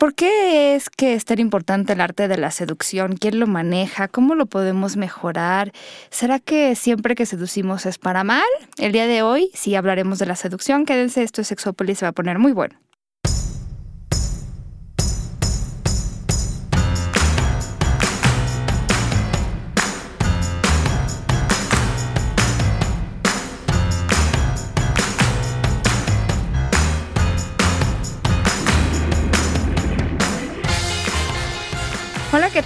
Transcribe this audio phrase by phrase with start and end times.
[0.00, 3.18] ¿Por qué es que es tan importante el arte de la seducción?
[3.18, 4.08] ¿Quién lo maneja?
[4.08, 5.72] ¿Cómo lo podemos mejorar?
[6.08, 8.48] ¿Será que siempre que seducimos es para mal?
[8.78, 10.86] El día de hoy sí hablaremos de la seducción.
[10.86, 12.76] Quédense, esto es Sexópolis, se va a poner muy bueno.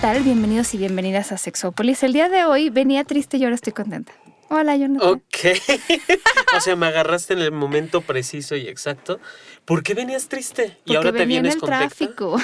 [0.04, 0.22] Tal?
[0.22, 2.02] Bienvenidos y bienvenidas a Sexópolis.
[2.02, 4.12] El día de hoy venía triste y ahora estoy contenta.
[4.50, 5.08] Hola, Jonathan.
[5.08, 5.58] Ok.
[6.58, 9.18] o sea, me agarraste en el momento preciso y exacto.
[9.64, 10.76] ¿Por qué venías triste?
[10.84, 12.36] y ahora te vienes en el tráfico.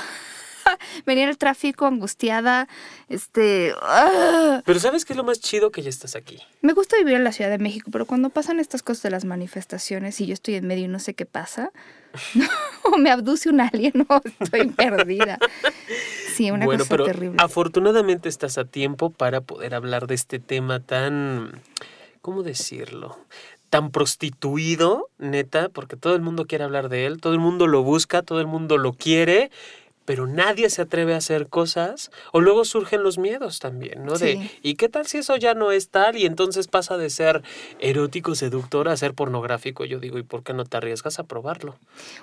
[1.07, 2.69] venía en el tráfico angustiada,
[3.09, 3.75] este...
[3.83, 4.63] ¡ah!
[4.65, 6.39] Pero ¿sabes qué es lo más chido que ya estás aquí?
[6.63, 9.25] Me gusta vivir en la Ciudad de México, pero cuando pasan estas cosas de las
[9.25, 11.73] manifestaciones y yo estoy en medio y no sé qué pasa,
[12.85, 15.39] o me abduce un alien o estoy perdida.
[16.35, 17.37] Sí, una cosa pero terrible.
[17.43, 21.61] Afortunadamente estás a tiempo para poder hablar de este tema tan...
[22.23, 23.17] ¿Cómo decirlo?
[23.71, 27.85] tan prostituido, neta, porque todo el mundo quiere hablar de él, todo el mundo lo
[27.85, 29.51] busca, todo el mundo lo quiere,
[30.11, 32.11] pero nadie se atreve a hacer cosas.
[32.33, 34.19] O luego surgen los miedos también, ¿no?
[34.19, 36.17] De, ¿y qué tal si eso ya no es tal?
[36.17, 37.45] Y entonces pasa de ser
[37.79, 39.85] erótico, seductor a ser pornográfico.
[39.85, 41.77] Yo digo, ¿y por qué no te arriesgas a probarlo?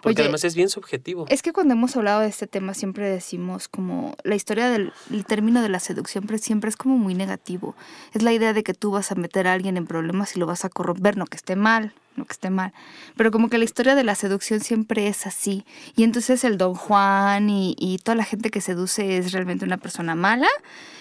[0.04, 1.28] Porque además es bien subjetivo.
[1.30, 4.92] Es que cuando hemos hablado de este tema siempre decimos como la historia del
[5.26, 7.74] término de la seducción siempre es como muy negativo.
[8.14, 10.46] Es la idea de que tú vas a meter a alguien en problemas y lo
[10.46, 12.74] vas a corromper, no que esté mal, no que esté mal,
[13.16, 15.64] pero como que la historia de la seducción siempre es así.
[15.96, 19.78] Y entonces el don Juan y, y, toda la gente que seduce es realmente una
[19.78, 20.48] persona mala.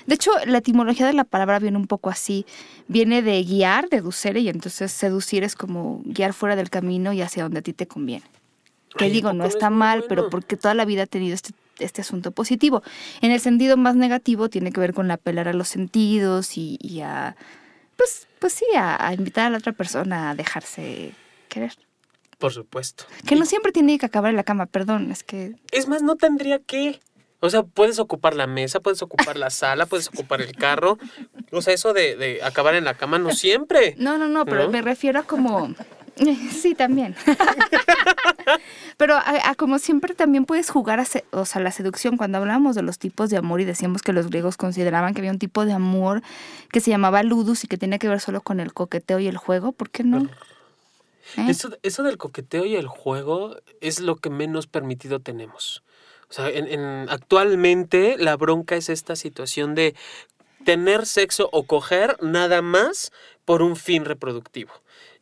[0.06, 2.46] De hecho, la etimología de la palabra viene un poco así.
[2.86, 7.42] Viene de guiar, deducere, y entonces seducir es como guiar fuera del camino y hacia
[7.42, 8.24] donde a ti te conviene.
[8.96, 12.30] Que digo, no está mal, pero porque toda la vida ha tenido este este asunto
[12.30, 12.82] positivo.
[13.20, 17.00] En el sentido más negativo tiene que ver con apelar a los sentidos y, y
[17.00, 17.36] a
[17.96, 21.12] pues, pues sí, a, invitar a la otra persona a dejarse
[21.48, 21.72] querer.
[22.38, 23.04] Por supuesto.
[23.26, 25.54] Que no siempre tiene que acabar en la cama, perdón, es que...
[25.72, 27.00] Es más, no tendría que...
[27.40, 30.98] O sea, puedes ocupar la mesa, puedes ocupar la sala, puedes ocupar el carro.
[31.52, 33.94] O sea, eso de, de acabar en la cama no siempre.
[33.98, 35.74] No, no, no, pero me refiero a como
[36.50, 37.14] Sí, también.
[38.96, 42.16] Pero a, como siempre también puedes jugar a o sea, la seducción.
[42.16, 45.30] Cuando hablábamos de los tipos de amor y decíamos que los griegos consideraban que había
[45.30, 46.22] un tipo de amor
[46.70, 49.36] que se llamaba ludus y que tenía que ver solo con el coqueteo y el
[49.36, 50.24] juego, ¿por qué no?
[51.36, 51.46] ¿Eh?
[51.48, 55.82] Eso, eso del coqueteo y el juego es lo que menos permitido tenemos.
[56.30, 59.94] O sea, en, actualmente la bronca es esta situación de
[60.64, 63.12] tener sexo o coger nada más
[63.44, 64.72] por un fin reproductivo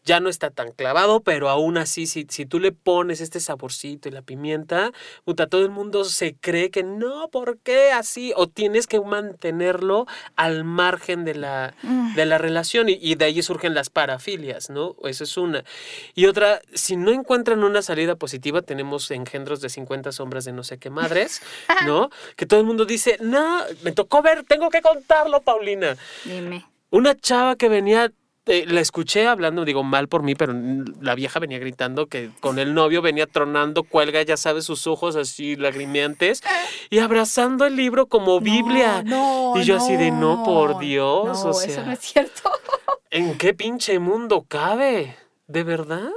[0.04, 4.08] ya no está tan clavado, pero aún así, si, si tú le pones este saborcito
[4.08, 4.92] y la pimienta,
[5.24, 8.32] puta, todo el mundo se cree que no, ¿por qué así?
[8.36, 10.06] O tienes que mantenerlo
[10.36, 12.14] al margen de la, mm.
[12.14, 14.96] de la relación y, de ahí surgen las parafilias, ¿no?
[15.04, 15.64] Esa es una.
[16.14, 20.64] Y otra, si no encuentran una salida positiva, tenemos engendros de 50 sombras de no
[20.64, 21.40] sé qué madres,
[21.86, 22.10] ¿no?
[22.36, 25.96] que todo el mundo dice, no, me tocó ver, tengo que contarlo, Paulina.
[26.24, 26.66] Dime.
[26.90, 28.12] Una chava que venía
[28.46, 30.54] eh, la escuché hablando, digo mal por mí, pero
[31.00, 35.16] la vieja venía gritando que con el novio venía tronando, cuelga, ya sabes, sus ojos
[35.16, 36.42] así lagrimeantes
[36.90, 39.02] y abrazando el libro como Biblia.
[39.54, 41.44] y yo así de no, por Dios.
[41.44, 42.50] o sea, eso no es cierto.
[43.10, 45.16] ¿En qué pinche mundo cabe?
[45.46, 46.10] ¿De verdad?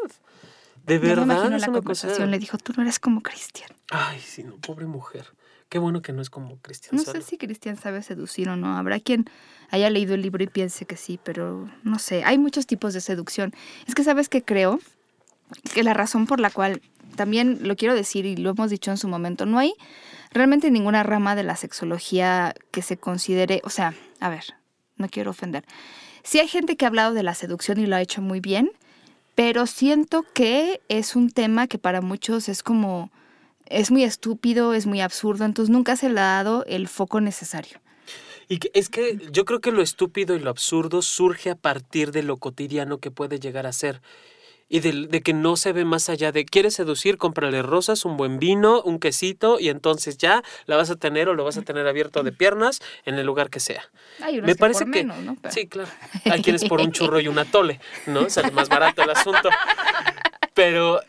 [0.85, 1.25] ¿De verdad?
[1.25, 3.69] me imagino la conversación le dijo, tú no eres como Cristian.
[3.89, 5.27] Ay, sí, no, pobre mujer.
[5.69, 6.95] Qué bueno que no es como Cristian.
[6.95, 8.77] No sé si Cristian sabe seducir o no.
[8.77, 9.25] Habrá quien
[9.69, 12.23] haya leído el libro y piense que sí, pero no sé.
[12.23, 13.53] Hay muchos tipos de seducción.
[13.85, 14.79] Es que sabes que creo
[15.73, 16.81] que la razón por la cual,
[17.15, 19.73] también lo quiero decir y lo hemos dicho en su momento, no hay
[20.31, 24.43] realmente ninguna rama de la sexología que se considere, o sea, a ver,
[24.97, 25.65] no quiero ofender.
[26.23, 28.71] Sí hay gente que ha hablado de la seducción y lo ha hecho muy bien,
[29.35, 33.11] pero siento que es un tema que para muchos es como
[33.69, 37.79] es muy estúpido, es muy absurdo, entonces nunca se le ha dado el foco necesario.
[38.49, 42.23] Y es que yo creo que lo estúpido y lo absurdo surge a partir de
[42.23, 44.01] lo cotidiano que puede llegar a ser.
[44.69, 48.37] Y de, que no se ve más allá de, quieres seducir, cómprale rosas, un buen
[48.37, 51.87] vino, un quesito, y entonces ya la vas a tener o lo vas a tener
[51.87, 53.89] abierto de piernas en el lugar que sea.
[54.43, 55.37] Me parece que, ¿no?
[55.49, 55.89] Sí, claro.
[56.25, 58.29] Hay quienes por un churro y un atole, ¿no?
[58.29, 59.49] Sale más barato el asunto.
[60.53, 60.99] Pero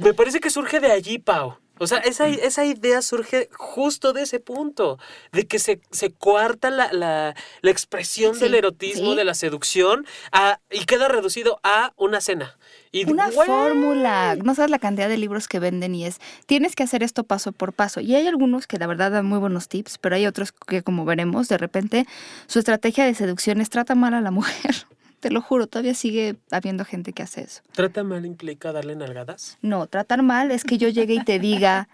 [0.00, 1.56] me parece que surge de allí, Pau.
[1.78, 4.98] O sea, esa, esa idea surge justo de ese punto,
[5.32, 10.60] de que se, se coarta la, la, la expresión del erotismo, de la seducción, a,
[10.70, 12.56] y queda reducido a una cena.
[12.90, 14.36] Y, una fórmula.
[14.36, 17.52] No sabes la cantidad de libros que venden y es, tienes que hacer esto paso
[17.52, 18.00] por paso.
[18.00, 21.04] Y hay algunos que la verdad dan muy buenos tips, pero hay otros que, como
[21.04, 22.06] veremos, de repente
[22.46, 24.86] su estrategia de seducción es trata mal a la mujer.
[25.20, 27.62] Te lo juro, todavía sigue habiendo gente que hace eso.
[27.72, 29.58] ¿Trata mal implica darle nalgadas?
[29.62, 31.88] No, tratar mal es que yo llegue y te diga,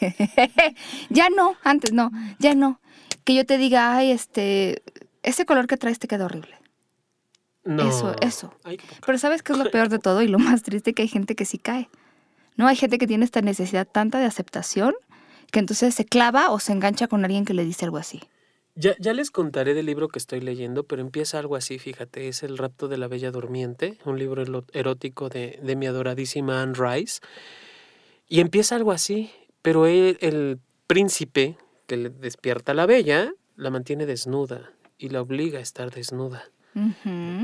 [1.10, 2.80] ya no, antes no, ya no.
[3.24, 4.82] Que yo te diga, ay, este,
[5.22, 6.56] ese color que traes te queda horrible.
[7.64, 7.88] No.
[7.88, 8.52] Eso, eso.
[9.04, 10.92] Pero ¿sabes qué es lo peor de todo y lo más triste?
[10.92, 11.88] Que hay gente que sí cae.
[12.56, 12.68] ¿No?
[12.68, 14.94] Hay gente que tiene esta necesidad tanta de aceptación
[15.50, 18.22] que entonces se clava o se engancha con alguien que le dice algo así.
[18.76, 22.42] Ya, ya les contaré del libro que estoy leyendo, pero empieza algo así, fíjate, es
[22.42, 27.20] El rapto de la Bella Durmiente, un libro erótico de, de mi adoradísima Anne Rice.
[28.28, 29.30] Y empieza algo así,
[29.62, 31.56] pero el príncipe
[31.86, 36.50] que le despierta a la bella la mantiene desnuda y la obliga a estar desnuda.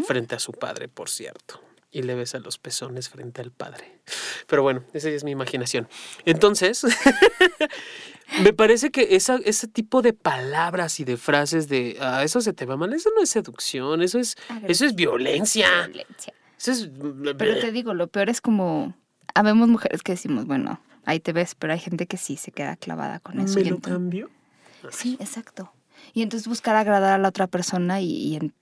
[0.06, 1.60] Frente a su padre, por cierto.
[1.94, 4.00] Y le besa los pezones frente al padre.
[4.46, 5.88] Pero bueno, esa ya es mi imaginación.
[6.24, 6.84] Entonces,
[8.40, 12.52] Me parece que esa, ese tipo de palabras y de frases de ah, eso se
[12.52, 14.36] te va mal, eso no es seducción, eso es,
[14.66, 15.90] eso es violencia.
[16.58, 16.90] Eso es...
[17.36, 18.94] Pero te digo, lo peor es como,
[19.34, 22.76] habemos mujeres que decimos, bueno, ahí te ves, pero hay gente que sí se queda
[22.76, 23.58] clavada con eso.
[23.58, 24.30] ¿Me lo cambio?
[24.90, 25.72] Sí, exacto.
[26.14, 28.52] Y entonces buscar agradar a la otra persona y, y,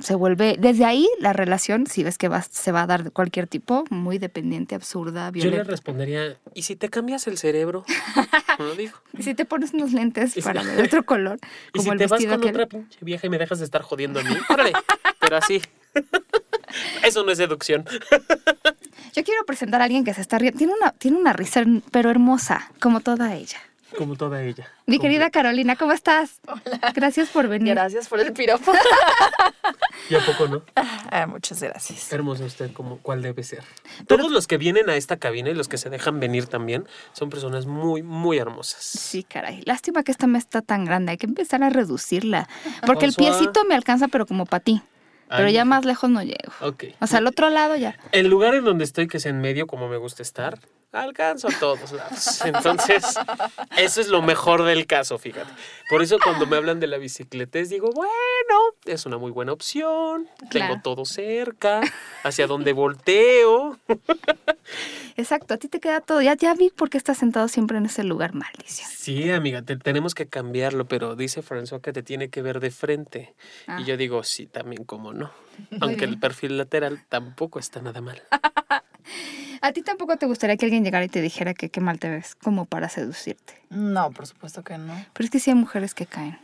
[0.00, 3.10] se vuelve, desde ahí la relación, si ves que va, se va a dar de
[3.10, 5.58] cualquier tipo, muy dependiente, absurda, violenta.
[5.58, 7.84] Yo le respondería, ¿y si te cambias el cerebro?
[8.58, 8.98] Lo digo.
[9.16, 11.38] ¿Y si te pones unos lentes para ver otro color?
[11.72, 14.24] ¿Y si te vas con otra pinche vieja y me dejas de estar jodiendo a
[14.24, 14.36] mí?
[15.20, 15.60] pero así.
[17.04, 17.84] Eso no es seducción.
[19.14, 20.58] Yo quiero presentar a alguien que se está riendo.
[20.58, 21.62] Tiene una, tiene una risa,
[21.92, 23.58] pero hermosa, como toda ella.
[23.96, 24.68] Como toda ella.
[24.86, 26.40] Mi querida Carolina, ¿cómo estás?
[26.46, 26.92] Hola.
[26.94, 27.74] Gracias por venir.
[27.74, 28.72] Gracias por el piropo.
[30.10, 30.62] ¿Y a poco no?
[31.10, 32.12] Ah, muchas gracias.
[32.12, 33.62] Hermoso usted, como cuál debe ser.
[34.06, 37.30] Todos los que vienen a esta cabina y los que se dejan venir también son
[37.30, 38.82] personas muy, muy hermosas.
[38.82, 39.62] Sí, caray.
[39.64, 41.12] Lástima que esta mesa está tan grande.
[41.12, 42.48] Hay que empezar a reducirla.
[42.86, 44.82] Porque el piecito me alcanza, pero como para ti.
[45.28, 46.52] Pero ya más lejos no llego.
[46.60, 46.84] Ok.
[47.00, 47.98] O sea, al otro lado ya.
[48.12, 50.58] El lugar en donde estoy, que es en medio, como me gusta estar,
[50.94, 52.40] alcanzo a todos lados.
[52.44, 53.04] Entonces,
[53.76, 55.50] eso es lo mejor del caso, fíjate.
[55.90, 58.10] Por eso cuando me hablan de la bicicleta, digo, bueno,
[58.84, 61.80] es una muy buena opción, tengo todo cerca,
[62.22, 63.78] hacia donde volteo.
[65.16, 66.22] Exacto, a ti te queda todo.
[66.22, 68.88] Ya, ya vi por qué estás sentado siempre en ese lugar, maldición.
[68.90, 73.34] Sí, amiga, tenemos que cambiarlo, pero dice François que te tiene que ver de frente.
[73.66, 73.80] Y ah.
[73.86, 75.30] yo digo, sí, también, cómo no.
[75.80, 78.22] Aunque el perfil lateral tampoco está nada mal.
[79.64, 82.10] ¿A ti tampoco te gustaría que alguien llegara y te dijera que qué mal te
[82.10, 83.54] ves, como para seducirte?
[83.70, 84.92] No, por supuesto que no.
[85.14, 86.38] Pero es que sí hay mujeres que caen.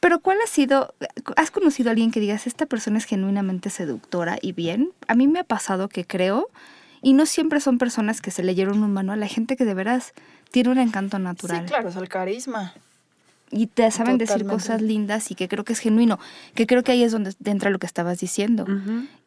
[0.00, 0.92] Pero ¿cuál ha sido,
[1.36, 4.90] has conocido a alguien que digas, esta persona es genuinamente seductora y bien?
[5.06, 6.50] A mí me ha pasado que creo,
[7.00, 10.12] y no siempre son personas que se leyeron un manual, hay gente que de veras
[10.50, 11.60] tiene un encanto natural.
[11.60, 12.74] Sí, claro, es el carisma
[13.50, 16.18] y te saben decir cosas lindas y que creo que es genuino,
[16.54, 18.66] que creo que ahí es donde entra lo que estabas diciendo.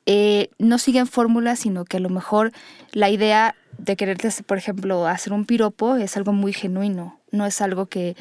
[0.05, 2.51] Eh, no siguen fórmulas, sino que a lo mejor
[2.91, 7.61] la idea de quererte, por ejemplo, hacer un piropo es algo muy genuino, no es
[7.61, 8.15] algo que...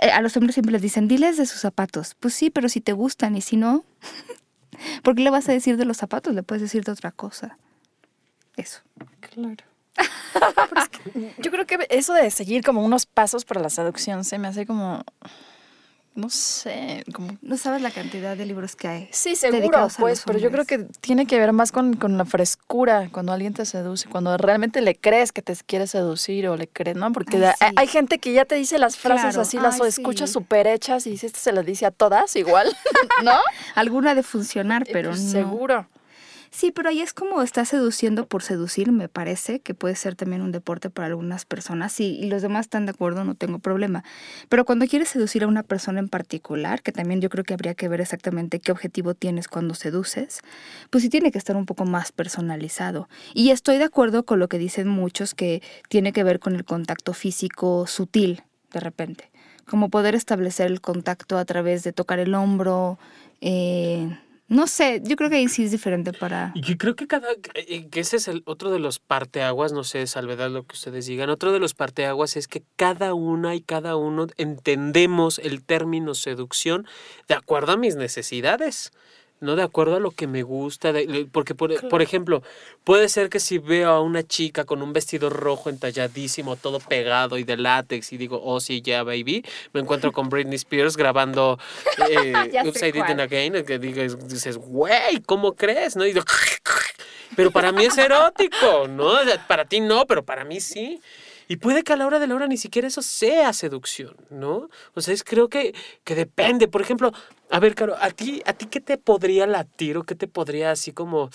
[0.00, 2.16] Eh, a los hombres siempre les dicen, diles de sus zapatos.
[2.18, 3.84] Pues sí, pero si te gustan y si no,
[5.02, 6.34] ¿por qué le vas a decir de los zapatos?
[6.34, 7.58] Le puedes decir de otra cosa.
[8.56, 8.80] Eso.
[9.20, 9.64] Claro.
[11.38, 14.66] yo creo que eso de seguir como unos pasos para la seducción se me hace
[14.66, 15.04] como
[16.14, 17.36] no sé, como...
[17.42, 19.08] No sabes la cantidad de libros que hay.
[19.10, 23.32] Sí, seguro, pues, pero yo creo que tiene que ver más con, la frescura, cuando
[23.32, 27.10] alguien te seduce, cuando realmente le crees que te quiere seducir o le crees, ¿no?
[27.12, 31.16] Porque hay, gente que ya te dice las frases así, las escuchas súper hechas y
[31.16, 32.76] si este se las dice a todas igual,
[33.24, 33.36] ¿no?
[33.74, 35.30] Alguna de funcionar, pero pues, no.
[35.32, 35.88] Seguro.
[36.56, 40.40] Sí, pero ahí es como está seduciendo por seducir, me parece, que puede ser también
[40.40, 41.90] un deporte para algunas personas.
[41.92, 44.04] Sí, y los demás están de acuerdo, no tengo problema.
[44.48, 47.74] Pero cuando quieres seducir a una persona en particular, que también yo creo que habría
[47.74, 50.42] que ver exactamente qué objetivo tienes cuando seduces,
[50.90, 53.08] pues sí tiene que estar un poco más personalizado.
[53.34, 56.64] Y estoy de acuerdo con lo que dicen muchos que tiene que ver con el
[56.64, 59.32] contacto físico sutil, de repente.
[59.66, 63.00] Como poder establecer el contacto a través de tocar el hombro,
[63.40, 64.08] eh,
[64.46, 66.52] no sé, yo creo que ahí sí es diferente para...
[66.54, 67.28] Y que creo que cada...
[67.54, 71.30] Eh, ese es el otro de los parteaguas, no sé, salvedad lo que ustedes digan.
[71.30, 76.86] Otro de los parteaguas es que cada una y cada uno entendemos el término seducción
[77.26, 78.92] de acuerdo a mis necesidades.
[79.44, 79.56] ¿No?
[79.56, 80.92] De acuerdo a lo que me gusta.
[81.30, 82.42] porque, por, por, ejemplo,
[82.82, 87.38] puede ser que si veo a una chica con un vestido rojo entalladísimo, todo pegado
[87.38, 91.58] y de látex, y digo, oh, sí, ya, baby, me encuentro con Britney Spears grabando
[92.10, 92.32] eh,
[92.66, 95.96] Upside Down Again, que dices, güey, ¿cómo crees?
[95.96, 96.04] ¿No?
[96.04, 96.24] Y digo,
[97.36, 99.14] pero para mí es erótico, ¿no?
[99.46, 101.00] Para ti no, pero para mí sí.
[101.48, 104.68] Y puede que a la hora de la hora ni siquiera eso sea seducción, ¿no?
[104.94, 105.74] O sea, es, creo que,
[106.04, 106.68] que depende.
[106.68, 107.12] Por ejemplo,
[107.50, 110.70] a ver, Caro, ¿a ti, ¿a ti qué te podría latir o qué te podría
[110.70, 111.30] así como,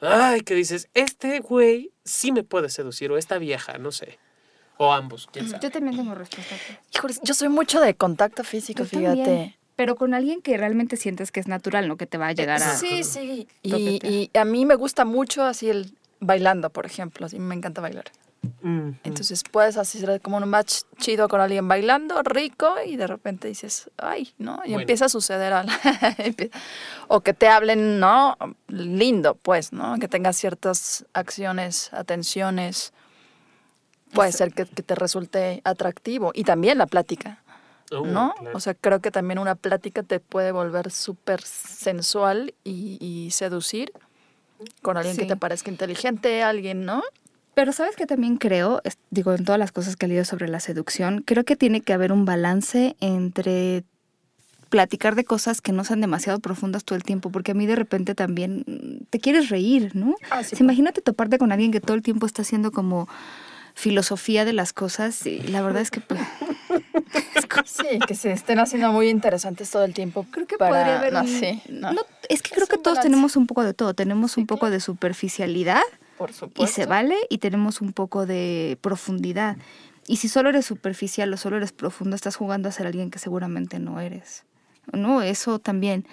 [0.00, 4.18] ay, que dices, este güey sí me puede seducir o esta vieja, no sé.
[4.78, 5.62] O ambos, quién sabe.
[5.62, 6.56] Yo también tengo respuesta.
[6.94, 9.56] Híjole, yo soy mucho de contacto físico, fíjate.
[9.76, 12.62] pero con alguien que realmente sientes que es natural, no que te va a llegar
[12.62, 12.76] a...
[12.76, 13.46] Sí, sí.
[13.62, 17.26] Y, y, a mí me gusta mucho así el bailando, por ejemplo.
[17.26, 18.06] Así me encanta bailar.
[19.04, 23.90] Entonces puedes hacer como un match chido con alguien bailando, rico, y de repente dices,
[23.96, 24.60] ay, ¿no?
[24.64, 25.52] Y empieza a suceder.
[27.08, 28.36] o que te hablen, ¿no?
[28.68, 29.98] Lindo, pues, ¿no?
[29.98, 32.92] Que tengas ciertas acciones, atenciones.
[34.12, 36.32] Puede ser que, te resulte atractivo.
[36.34, 37.42] Y también la plática.
[37.92, 38.34] Oh, ¿No?
[38.54, 43.92] O sea, creo que también una plática te puede volver súper sensual y, seducir
[44.80, 47.02] con alguien que te parezca inteligente, alguien, ¿no?
[47.54, 48.80] Pero sabes que también creo,
[49.10, 51.92] digo, en todas las cosas que he leído sobre la seducción, creo que tiene que
[51.92, 53.84] haber un balance entre
[54.70, 57.76] platicar de cosas que no sean demasiado profundas todo el tiempo, porque a mí de
[57.76, 60.14] repente también te quieres reír, ¿no?
[60.30, 60.58] Ah, pues.
[60.60, 63.06] Imagínate toparte con alguien que todo el tiempo está haciendo como
[63.74, 66.20] filosofía de las cosas y la verdad es que pues,
[67.66, 71.22] sí que se estén haciendo muy interesantes todo el tiempo creo que podría haber no,
[72.28, 75.80] es que creo que todos tenemos un poco de todo tenemos un poco de superficialidad
[76.56, 79.56] y se vale y tenemos un poco de profundidad.
[80.06, 83.18] Y si solo eres superficial o solo eres profundo, estás jugando a ser alguien que
[83.18, 84.44] seguramente no eres.
[84.92, 85.22] ¿no?
[85.22, 86.06] Eso también.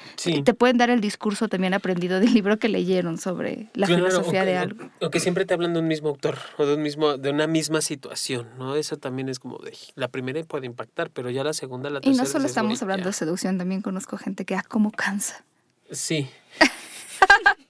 [0.43, 4.57] Te pueden dar el discurso también aprendido del libro que leyeron sobre la filosofía de
[4.57, 4.89] algo.
[5.01, 7.47] O que siempre te hablan de un mismo autor o de, un mismo, de una
[7.47, 8.75] misma situación, ¿no?
[8.75, 12.15] Eso también es como de, la primera puede impactar, pero ya la segunda, la tercera...
[12.15, 15.43] Y no solo estamos hablando de seducción, también conozco gente que, ah, como cansa.
[15.91, 16.29] Sí.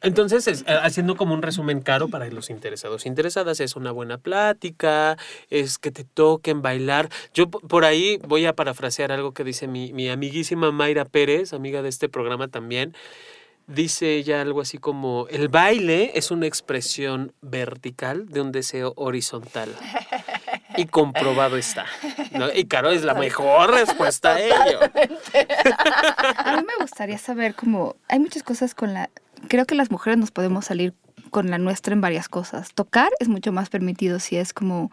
[0.01, 3.05] Entonces, eh, haciendo como un resumen caro para los interesados.
[3.05, 5.17] Interesadas es una buena plática,
[5.49, 7.09] es que te toquen bailar.
[7.33, 11.81] Yo por ahí voy a parafrasear algo que dice mi, mi amiguísima Mayra Pérez, amiga
[11.81, 12.95] de este programa también.
[13.67, 19.75] Dice ella algo así como, el baile es una expresión vertical de un deseo horizontal.
[20.75, 21.85] Y comprobado está.
[22.55, 24.79] Y claro, es la mejor respuesta a ello.
[26.37, 29.09] A mí me gustaría saber cómo, hay muchas cosas con la
[29.47, 30.93] creo que las mujeres nos podemos salir
[31.29, 32.73] con la nuestra en varias cosas.
[32.73, 34.91] Tocar es mucho más permitido si es como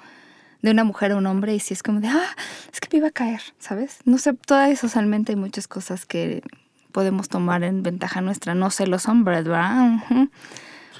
[0.62, 2.36] de una mujer a un hombre y si es como de, ah,
[2.72, 3.98] es que me iba a caer, ¿sabes?
[4.04, 6.42] No sé, todavía socialmente hay muchas cosas que
[6.92, 9.98] podemos tomar en ventaja nuestra, no sé, los hombres, ¿verdad?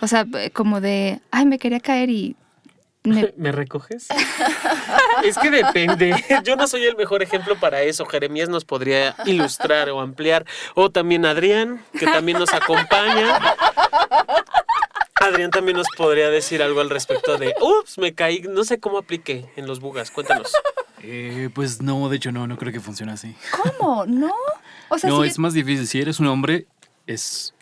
[0.01, 2.37] O sea, como de, ay, me quería caer y
[3.37, 4.09] ¿Me, recoges?
[5.25, 6.13] es que depende.
[6.45, 8.05] Yo no soy el mejor ejemplo para eso.
[8.05, 10.45] Jeremías nos podría ilustrar o ampliar.
[10.75, 13.39] O también Adrián, que también nos acompaña.
[15.15, 18.99] Adrián también nos podría decir algo al respecto de, ups, me caí, no sé cómo
[18.99, 20.11] apliqué en los bugas.
[20.11, 20.53] Cuéntanos.
[21.03, 23.35] Eh, pues no, de hecho no, no creo que funcione así.
[23.51, 24.05] ¿Cómo?
[24.07, 24.35] ¿No?
[25.05, 25.87] no, es más difícil.
[25.87, 26.67] Si eres un hombre,
[27.07, 27.55] es,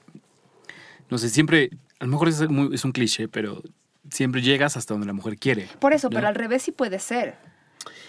[1.10, 1.70] no sé, siempre,
[2.00, 2.40] a lo mejor es,
[2.72, 3.62] es un cliché, pero
[4.10, 5.68] siempre llegas hasta donde la mujer quiere.
[5.78, 7.36] Por eso, pero al revés sí puede ser.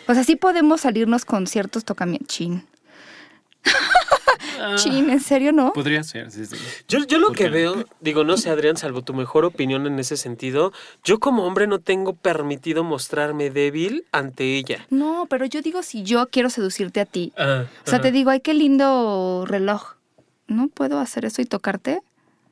[0.08, 2.36] O sea, sí podemos salirnos con ciertos tocamientos.
[2.36, 2.66] Chin.
[4.58, 4.76] Ah.
[4.78, 5.74] Chin, ¿en serio no?
[5.74, 6.56] Podría ser, sí, sí.
[6.88, 10.16] Yo, yo lo que veo, digo, no sé, Adrián, salvo tu mejor opinión en ese
[10.16, 10.72] sentido,
[11.04, 14.88] yo como hombre no tengo permitido mostrarme débil ante ella.
[14.90, 17.34] No, pero yo digo si yo quiero seducirte a ti.
[17.38, 19.96] Ah, o sea, te digo, ay, qué lindo reloj.
[20.48, 22.02] ¿No puedo hacer eso y tocarte?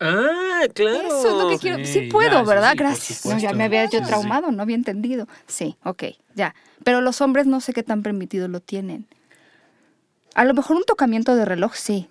[0.03, 1.07] Ah, claro.
[1.07, 1.85] Eso es lo que quiero.
[1.85, 2.73] Sí, puedo, ¿verdad?
[2.75, 3.25] Gracias.
[3.25, 5.27] No, ya me había yo traumado, no había entendido.
[5.47, 6.03] Sí, ok,
[6.35, 6.53] ya.
[6.83, 9.07] Pero los hombres no sé qué tan permitido lo tienen.
[10.35, 12.09] A lo mejor un tocamiento de reloj, sí.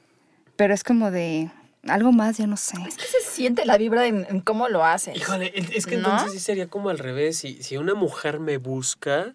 [0.56, 1.50] Pero es como de
[1.86, 2.76] algo más, ya no sé.
[2.86, 5.16] Es que se siente la vibra en, cómo lo haces.
[5.16, 7.38] Híjole, es que entonces sí sería como al revés.
[7.38, 9.34] Si, si una mujer me busca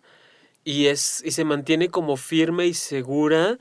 [0.64, 3.58] y, es, y se mantiene como firme y segura,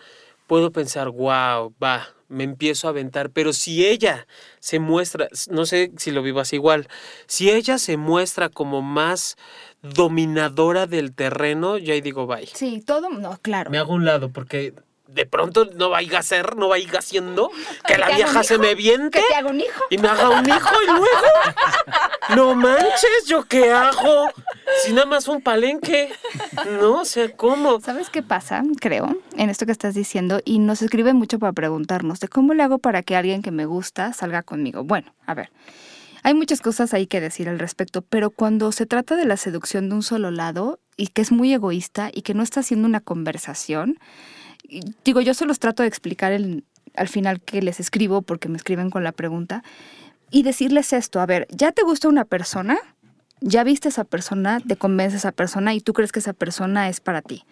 [0.47, 4.27] puedo pensar, wow, va, me empiezo a aventar, pero si ella
[4.61, 6.89] se muestra, no sé si lo vivas igual,
[7.27, 9.37] si ella se muestra como más
[9.83, 12.47] dominadora del terreno, ya ahí digo bye.
[12.47, 13.71] Sí, todo, no, claro.
[13.71, 14.75] Me hago un lado porque
[15.09, 17.51] de pronto no vaya a ser, no vaya haciendo
[17.87, 19.21] que la vieja se me viente.
[19.21, 19.85] Que te haga un hijo.
[19.91, 21.07] Y me haga un hijo y luego.
[22.35, 24.31] No manches, ¿yo qué hago?
[24.85, 26.13] Si nada más un palenque.
[26.81, 27.81] no, o sea, ¿cómo?
[27.81, 28.63] ¿Sabes qué pasa?
[28.81, 32.63] Creo, en esto que estás diciendo, y nos escriben mucho para preguntarnos de cómo le
[32.63, 34.83] hago para que alguien que me gusta salga conmigo.
[34.83, 35.51] Bueno, a ver.
[36.25, 39.89] Hay muchas cosas ahí que decir al respecto, pero cuando se trata de la seducción
[39.89, 42.99] de un solo lado y que es muy egoísta y que no está haciendo una
[42.99, 44.01] conversación,
[45.05, 48.91] digo, yo se los trato de explicar al final que les escribo porque me escriben
[48.91, 49.63] con la pregunta
[50.31, 52.79] y decirles esto, a ver, ¿ya te gusta una persona?
[53.41, 54.61] ¿Ya viste a esa persona?
[54.61, 57.45] ¿Te convence a esa persona y tú crees que esa persona es para ti?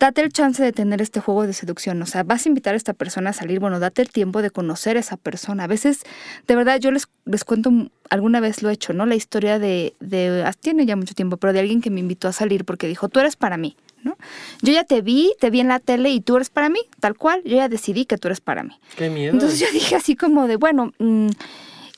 [0.00, 2.00] date el chance de tener este juego de seducción.
[2.02, 4.50] O sea, vas a invitar a esta persona a salir, bueno, date el tiempo de
[4.50, 5.64] conocer a esa persona.
[5.64, 6.02] A veces,
[6.48, 7.70] de verdad, yo les, les cuento,
[8.08, 9.04] alguna vez lo he hecho, ¿no?
[9.04, 12.28] La historia de, de, ah, tiene ya mucho tiempo, pero de alguien que me invitó
[12.28, 14.16] a salir porque dijo, tú eres para mí, ¿no?
[14.62, 17.16] Yo ya te vi, te vi en la tele y tú eres para mí, tal
[17.16, 18.78] cual, yo ya decidí que tú eres para mí.
[18.96, 19.32] Qué miedo.
[19.32, 21.28] Entonces yo dije así como de, bueno, mm,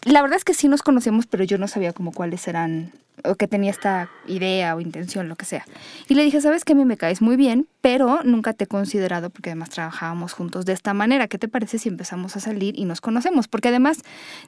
[0.05, 2.93] la verdad es que sí nos conocemos, pero yo no sabía como cuáles eran
[3.25, 5.65] o que tenía esta idea o intención, lo que sea.
[6.09, 8.67] Y le dije, sabes que a mí me caes muy bien, pero nunca te he
[8.67, 11.29] considerado porque además trabajábamos juntos de esta manera.
[11.29, 13.49] ¿Qué te parece si empezamos a salir y nos conocemos?
[13.49, 13.99] Porque además,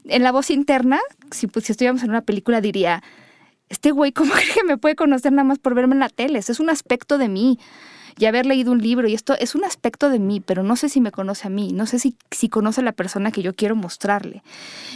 [0.04, 0.98] en la voz interna,
[1.30, 3.02] si, pues, si estuviéramos en una película, diría,
[3.74, 6.38] este güey, ¿cómo cree que me puede conocer nada más por verme en la tele?
[6.38, 7.58] es un aspecto de mí
[8.16, 10.88] y haber leído un libro y esto es un aspecto de mí, pero no sé
[10.88, 13.54] si me conoce a mí, no sé si, si conoce a la persona que yo
[13.54, 14.44] quiero mostrarle.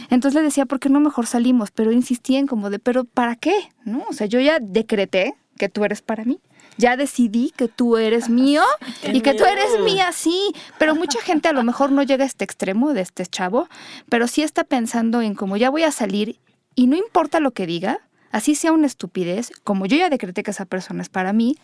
[0.09, 1.71] Entonces le decía, ¿por qué no mejor salimos?
[1.71, 3.53] Pero insistía en como de, pero ¿para qué?
[3.83, 4.05] ¿No?
[4.09, 6.39] O sea, yo ya decreté que tú eres para mí.
[6.77, 8.63] Ya decidí que tú eres mío
[9.03, 10.53] y que tú eres mía, sí.
[10.77, 13.67] Pero mucha gente a lo mejor no llega a este extremo de este chavo,
[14.07, 16.39] pero sí está pensando en como ya voy a salir
[16.75, 17.99] y no importa lo que diga,
[18.31, 21.57] así sea una estupidez, como yo ya decreté que esa persona es para mí,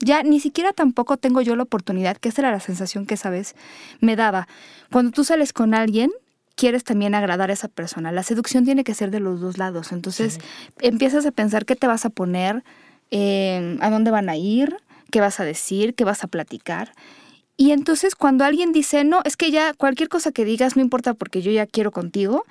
[0.00, 3.30] ya ni siquiera tampoco tengo yo la oportunidad, que esa era la sensación que esa
[3.30, 3.54] vez
[4.00, 4.46] me daba.
[4.92, 6.10] Cuando tú sales con alguien,
[6.54, 8.12] quieres también agradar a esa persona.
[8.12, 9.92] La seducción tiene que ser de los dos lados.
[9.92, 10.38] Entonces
[10.80, 12.64] empiezas a pensar qué te vas a poner,
[13.10, 14.76] eh, a dónde van a ir,
[15.10, 16.92] qué vas a decir, qué vas a platicar.
[17.56, 21.14] Y entonces cuando alguien dice, no, es que ya cualquier cosa que digas no importa
[21.14, 22.44] porque yo ya quiero contigo,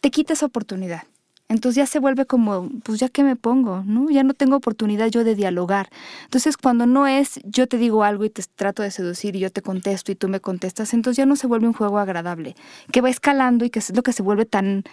[0.00, 1.02] te quita esa oportunidad.
[1.48, 4.10] Entonces ya se vuelve como, pues ya que me pongo, ¿no?
[4.10, 5.88] Ya no tengo oportunidad yo de dialogar.
[6.24, 9.50] Entonces cuando no es yo te digo algo y te trato de seducir y yo
[9.50, 12.54] te contesto y tú me contestas, entonces ya no se vuelve un juego agradable,
[12.92, 14.84] que va escalando y que es lo que se vuelve tan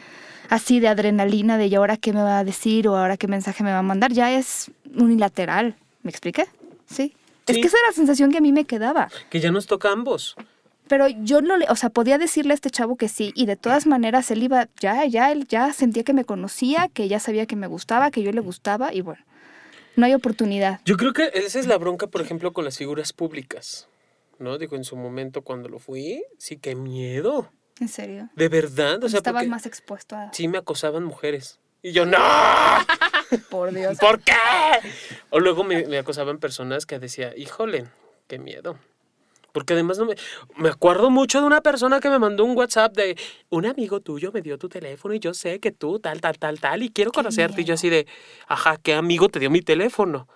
[0.49, 3.63] así de adrenalina de ya ahora qué me va a decir o ahora qué mensaje
[3.63, 5.75] me va a mandar, ya es unilateral.
[6.03, 6.45] ¿Me expliqué?
[6.85, 6.95] Sí.
[6.95, 7.13] sí.
[7.47, 9.09] Es que esa era la sensación que a mí me quedaba.
[9.29, 10.35] Que ya nos toca a ambos.
[10.87, 13.55] Pero yo no le, o sea, podía decirle a este chavo que sí, y de
[13.55, 17.45] todas maneras él iba, ya, ya, él ya sentía que me conocía, que ya sabía
[17.45, 19.23] que me gustaba, que yo le gustaba, y bueno,
[19.95, 20.81] no hay oportunidad.
[20.85, 23.87] Yo creo que esa es la bronca, por ejemplo, con las figuras públicas,
[24.37, 24.57] ¿no?
[24.57, 27.51] Digo, en su momento cuando lo fui, sí, qué miedo.
[27.79, 28.29] ¿En serio?
[28.35, 30.31] De verdad, o sea, estabas más expuesto a...
[30.33, 31.59] Sí, me acosaban mujeres.
[31.81, 32.17] Y yo, ¡no!
[33.49, 33.97] Por Dios.
[33.97, 34.33] ¿Por qué?
[35.29, 37.85] O luego me, me acosaban personas que decía, híjole,
[38.27, 38.77] qué miedo.
[39.55, 40.15] Porque además no me,
[40.57, 44.33] me acuerdo mucho de una persona que me mandó un WhatsApp de un amigo tuyo
[44.33, 47.13] me dio tu teléfono y yo sé que tú tal, tal, tal, tal y quiero
[47.13, 47.61] conocerte.
[47.61, 48.05] Y yo así de,
[48.49, 50.27] ajá, ¿qué amigo te dio mi teléfono?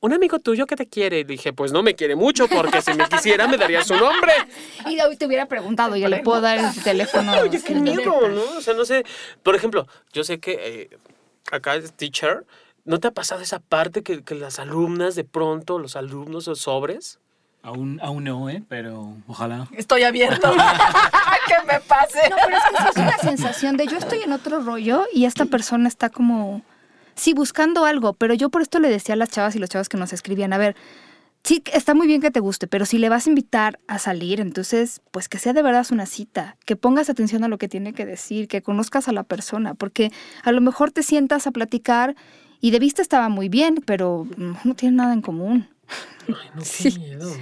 [0.00, 1.20] Un amigo tuyo que te quiere.
[1.20, 4.34] Y dije, pues no me quiere mucho porque si me quisiera me daría su nombre.
[4.84, 7.32] Y hoy te hubiera preguntado, yo le puedo dar el teléfono.
[7.40, 8.58] Oye, qué miedo, ¿no?
[8.58, 9.06] O sea, no sé.
[9.42, 10.98] Por ejemplo, yo sé que eh,
[11.50, 12.44] acá es teacher.
[12.84, 16.60] ¿No te ha pasado esa parte que, que las alumnas de pronto, los alumnos, los
[16.60, 17.20] sobres,
[17.66, 18.62] Aún, aún no, ¿eh?
[18.68, 19.66] Pero ojalá.
[19.72, 20.52] Estoy abierto.
[21.48, 22.20] que me pase.
[22.30, 25.46] No, pero es que es una sensación de yo estoy en otro rollo y esta
[25.46, 26.62] persona está como,
[27.16, 28.12] sí, buscando algo.
[28.12, 30.52] Pero yo por esto le decía a las chavas y los chavos que nos escribían,
[30.52, 30.76] a ver,
[31.42, 34.38] sí, está muy bien que te guste, pero si le vas a invitar a salir,
[34.38, 37.94] entonces, pues que sea de verdad una cita, que pongas atención a lo que tiene
[37.94, 40.12] que decir, que conozcas a la persona, porque
[40.44, 42.14] a lo mejor te sientas a platicar
[42.60, 45.68] y de vista estaba muy bien, pero no tiene nada en común.
[46.28, 47.36] Ay, no, qué miedo.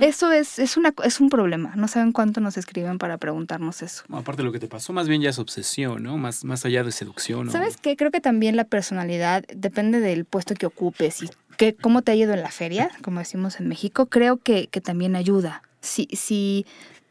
[0.00, 1.74] Eso es, es, una, es un problema.
[1.76, 4.04] No saben cuánto nos escriben para preguntarnos eso.
[4.12, 6.18] aparte de lo que te pasó, más bien ya es obsesión, ¿no?
[6.18, 7.50] Más, más allá de seducción.
[7.50, 7.96] ¿Sabes qué?
[7.96, 12.14] Creo que también la personalidad depende del puesto que ocupes y que, cómo te ha
[12.14, 14.06] ido en la feria, como decimos en México.
[14.06, 15.62] Creo que, que también ayuda.
[15.80, 16.66] Si, si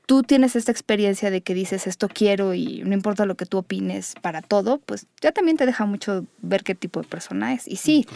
[0.08, 3.58] tú tienes esta experiencia de que dices esto quiero y no importa lo que tú
[3.58, 7.67] opines para todo, pues ya también te deja mucho ver qué tipo de persona es.
[7.67, 8.08] Y sí.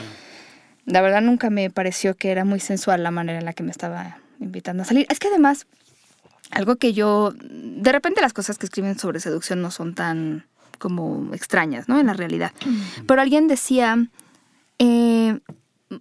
[0.91, 3.71] La verdad nunca me pareció que era muy sensual la manera en la que me
[3.71, 5.07] estaba invitando a salir.
[5.09, 5.65] Es que además,
[6.51, 10.45] algo que yo, de repente las cosas que escriben sobre seducción no son tan
[10.79, 11.97] como extrañas, ¿no?
[11.97, 12.51] En la realidad.
[13.07, 14.05] Pero alguien decía,
[14.79, 15.39] eh,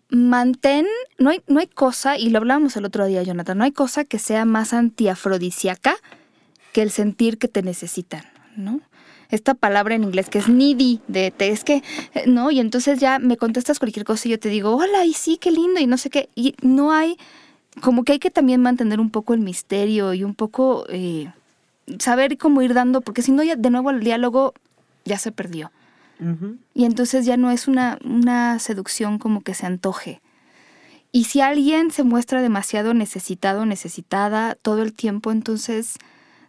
[0.09, 0.87] mantén,
[1.18, 4.05] no hay, no hay cosa, y lo hablábamos el otro día, Jonathan, no hay cosa
[4.05, 5.94] que sea más antiafrodisíaca
[6.72, 8.24] que el sentir que te necesitan,
[8.57, 8.81] ¿no?
[9.30, 11.82] Esta palabra en inglés que es needy, de te, es que,
[12.14, 12.50] eh, ¿no?
[12.50, 15.50] Y entonces ya me contestas cualquier cosa y yo te digo, hola, y sí, qué
[15.50, 16.28] lindo, y no sé qué.
[16.34, 17.16] Y no hay,
[17.80, 21.32] como que hay que también mantener un poco el misterio y un poco eh,
[21.98, 24.54] saber cómo ir dando, porque si no, ya de nuevo el diálogo
[25.04, 25.70] ya se perdió.
[26.74, 30.20] Y entonces ya no es una, una seducción como que se antoje.
[31.12, 35.96] Y si alguien se muestra demasiado necesitado, necesitada todo el tiempo, entonces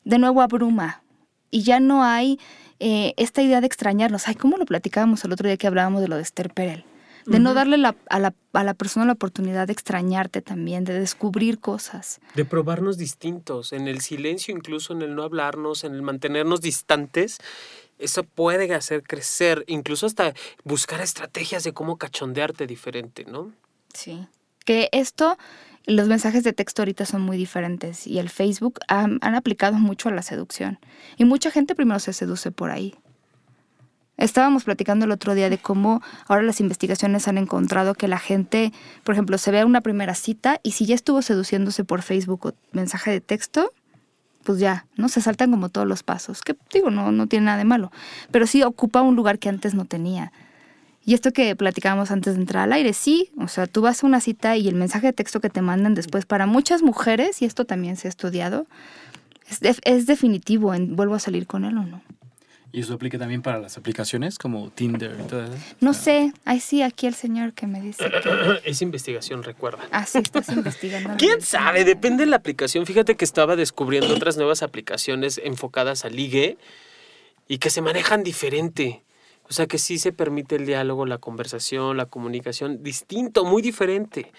[0.04, 1.04] de nuevo abruma.
[1.52, 2.38] Y ya no hay
[2.82, 4.28] eh, esta idea de extrañarnos.
[4.28, 6.84] Ay, ¿cómo lo platicábamos el otro día que hablábamos de lo de Esther Perel?
[7.28, 11.60] De no darle a, la, a la persona la oportunidad de extrañarte también, de descubrir
[11.60, 12.20] cosas.
[12.34, 17.38] De probarnos distintos, en el silencio, incluso en el no hablarnos, en el mantenernos distantes
[18.02, 23.54] eso puede hacer crecer, incluso hasta buscar estrategias de cómo cachondearte diferente, ¿no?
[23.94, 24.28] Sí.
[24.66, 25.38] Que esto,
[25.86, 30.12] los mensajes de texto ahorita son muy diferentes y el Facebook han, aplicado mucho a
[30.12, 30.80] la seducción.
[31.18, 32.96] Y mucha gente primero se seduce por ahí.
[34.18, 38.72] Estábamos platicando el otro día de cómo ahora las investigaciones han encontrado que la gente,
[39.04, 42.46] por ejemplo, se ve a una primera cita y si ya estuvo seduciéndose por Facebook
[42.46, 43.74] o mensaje de texto,
[44.44, 45.10] pues ya, ¿no?
[45.10, 47.92] Se saltan como todos los pasos, que digo, no, no tiene nada de malo,
[48.30, 50.32] pero sí ocupa un lugar que antes no tenía.
[51.04, 54.08] Y esto que platicábamos antes de entrar al aire, sí, o sea, tú vas a
[54.08, 57.46] una cita y el mensaje de texto que te mandan después para muchas mujeres, y
[57.46, 58.68] esto también se ha estudiado,
[59.50, 62.02] es, es definitivo en vuelvo a salir con él o no.
[62.74, 65.54] ¿Y eso aplica también para las aplicaciones como Tinder y todo eso?
[65.82, 68.62] No sé, ahí sí, aquí el señor que me dice que...
[68.70, 69.80] Es investigación, recuerda.
[69.92, 71.16] Ah, sí, estás investigando.
[71.18, 71.84] ¿Quién sabe?
[71.84, 72.86] Depende de la aplicación.
[72.86, 76.58] Fíjate que estaba descubriendo otras nuevas aplicaciones enfocadas a ligue
[77.50, 79.04] y que se manejan diferente.
[79.52, 84.32] O sea que sí se permite el diálogo, la conversación, la comunicación distinto, muy diferente.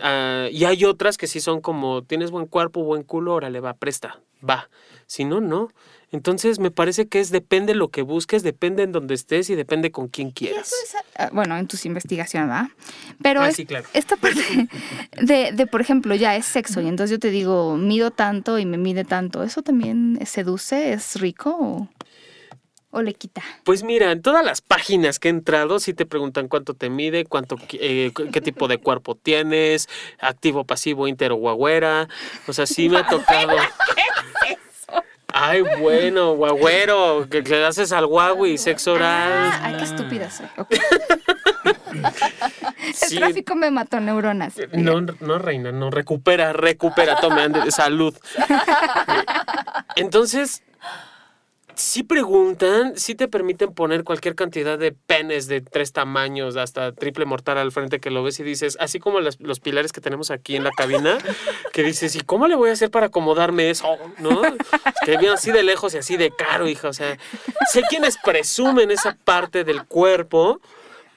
[0.00, 3.74] Ah, y hay otras que sí son como, tienes buen cuerpo, buen culo, órale, va,
[3.74, 4.70] presta, va.
[5.06, 5.68] Si no, no.
[6.12, 9.90] Entonces me parece que es depende lo que busques, depende en donde estés y depende
[9.90, 10.74] con quién quieras.
[11.18, 12.70] Ah, bueno, en tus investigaciones, ¿va?
[13.20, 14.40] Pero ah, esta parte
[15.20, 18.64] de, de, por ejemplo, ya es sexo y entonces yo te digo, mido tanto y
[18.64, 20.94] me mide tanto, ¿eso también seduce?
[20.94, 21.88] ¿Es rico o,
[23.00, 23.42] le quita?
[23.64, 27.24] Pues mira, en todas las páginas que he entrado sí te preguntan cuánto te mide,
[27.24, 29.88] cuánto, eh, qué tipo de cuerpo tienes,
[30.20, 32.08] activo, pasivo, inter o guagüera.
[32.46, 33.56] O sea, sí me ha tocado...
[35.34, 38.06] Ay, bueno, guagüero, que le haces al
[38.46, 39.32] y sexo oral.
[39.32, 40.46] Ah, ay, qué estúpida soy.
[43.10, 44.54] El tráfico me mató neuronas.
[44.72, 48.14] No, no, reina, no, recupera, recupera, tome, ande, salud.
[49.96, 50.62] Entonces,
[51.74, 57.24] si preguntan, si te permiten poner cualquier cantidad de penes de tres tamaños, hasta triple
[57.24, 60.56] mortal al frente que lo ves y dices, así como los pilares que tenemos aquí
[60.56, 61.18] en la cabina,
[61.72, 63.96] que dices, ¿y cómo le voy a hacer para acomodarme eso?
[64.18, 64.42] ¿No?
[65.04, 66.88] Que viene así de lejos y así de caro, hija.
[66.88, 67.18] O sea,
[67.70, 70.60] sé quienes presumen esa parte del cuerpo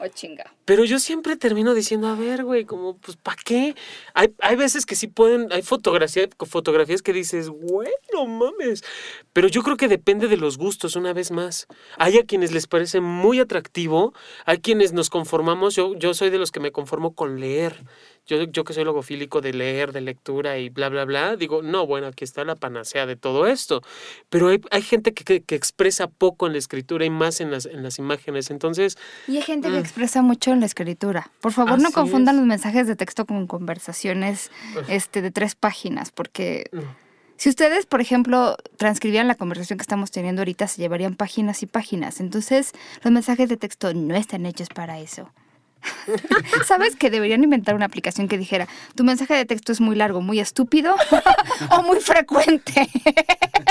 [0.05, 0.53] Oh, chinga.
[0.65, 3.75] Pero yo siempre termino diciendo, a ver, güey, como, pues, ¿para qué?
[4.13, 8.83] Hay, hay veces que sí pueden, hay fotografía, fotografías que dices, güey, no mames.
[9.31, 11.67] Pero yo creo que depende de los gustos, una vez más.
[11.97, 14.13] Hay a quienes les parece muy atractivo,
[14.45, 17.83] hay quienes nos conformamos, yo, yo soy de los que me conformo con leer
[18.25, 21.85] yo, yo que soy logofílico de leer, de lectura y bla, bla, bla, digo, no,
[21.85, 23.81] bueno, aquí está la panacea de todo esto.
[24.29, 27.65] Pero hay, hay gente que, que, expresa poco en la escritura y más en las,
[27.65, 28.49] en las imágenes.
[28.49, 28.97] Entonces...
[29.27, 29.79] Y hay gente que mm.
[29.79, 31.31] expresa mucho en la escritura.
[31.39, 34.51] Por favor, no confundan los mensajes de texto con conversaciones
[34.87, 36.69] este, de tres páginas, porque...
[36.71, 36.79] Mm.
[37.37, 41.65] Si ustedes, por ejemplo, transcribían la conversación que estamos teniendo ahorita, se llevarían páginas y
[41.65, 42.21] páginas.
[42.21, 42.71] Entonces,
[43.03, 45.29] los mensajes de texto no están hechos para eso.
[46.65, 50.21] ¿Sabes que deberían inventar una aplicación que dijera, tu mensaje de texto es muy largo,
[50.21, 50.95] muy estúpido
[51.71, 52.89] o muy frecuente?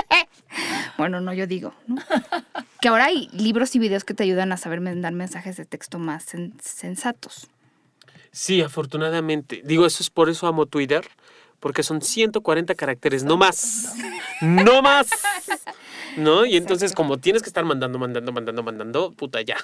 [0.99, 1.75] bueno, no, yo digo,
[2.81, 5.99] Que ahora hay libros y videos que te ayudan a saber mandar mensajes de texto
[5.99, 6.27] más
[6.61, 7.49] sensatos.
[8.33, 9.63] Sí, afortunadamente.
[9.65, 11.07] Digo, eso es por eso amo Twitter,
[11.61, 13.95] porque son 140 caracteres, no más.
[14.41, 15.09] No más.
[16.17, 16.45] ¿No?
[16.45, 19.57] Y entonces, como tienes que estar mandando, mandando, mandando, mandando, puta, ya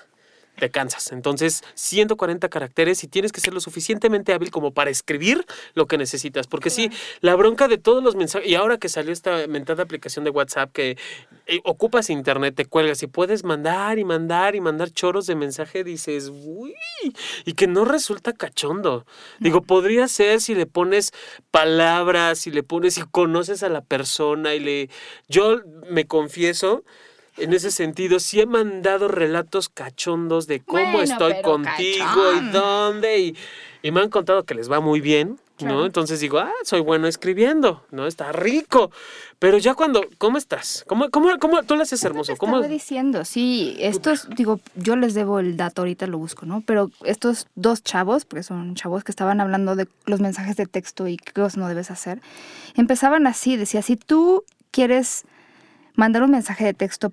[0.56, 1.12] te cansas.
[1.12, 5.98] Entonces, 140 caracteres y tienes que ser lo suficientemente hábil como para escribir lo que
[5.98, 6.46] necesitas.
[6.46, 10.24] Porque sí, la bronca de todos los mensajes, y ahora que salió esta mentada aplicación
[10.24, 10.96] de WhatsApp que
[11.46, 15.82] eh, ocupas internet, te cuelgas y puedes mandar y mandar y mandar choros de mensaje,
[15.82, 16.74] dices, uy,
[17.44, 19.06] y que no resulta cachondo.
[19.38, 21.12] Digo, podría ser si le pones
[21.50, 24.90] palabras, si le pones, si conoces a la persona y le...
[25.28, 26.84] Yo me confieso
[27.40, 33.34] en ese sentido, sí he mandado relatos cachondos de cómo estoy contigo y dónde.
[33.82, 35.38] Y, me han contado que les va muy bien.
[35.60, 35.84] ¿no?
[35.84, 38.06] Entonces digo, ah, soy bueno escribiendo, ¿no?
[38.06, 38.90] Está rico.
[39.38, 40.84] Pero ya cuando, ¿cómo estás?
[40.86, 42.34] ¿Cómo, cómo, cómo tú lo haces hermoso?
[42.36, 43.26] ¿Cómo estaba diciendo?
[43.26, 46.62] Sí, estos, digo, yo les debo el dato, ahorita lo busco, ¿no?
[46.62, 51.06] Pero estos dos chavos, porque son chavos que estaban hablando de los mensajes de texto
[51.08, 52.20] y qué cosas no debes hacer,
[52.74, 55.24] empezaban así, decía, si tú quieres
[55.94, 57.12] mandar un mensaje de texto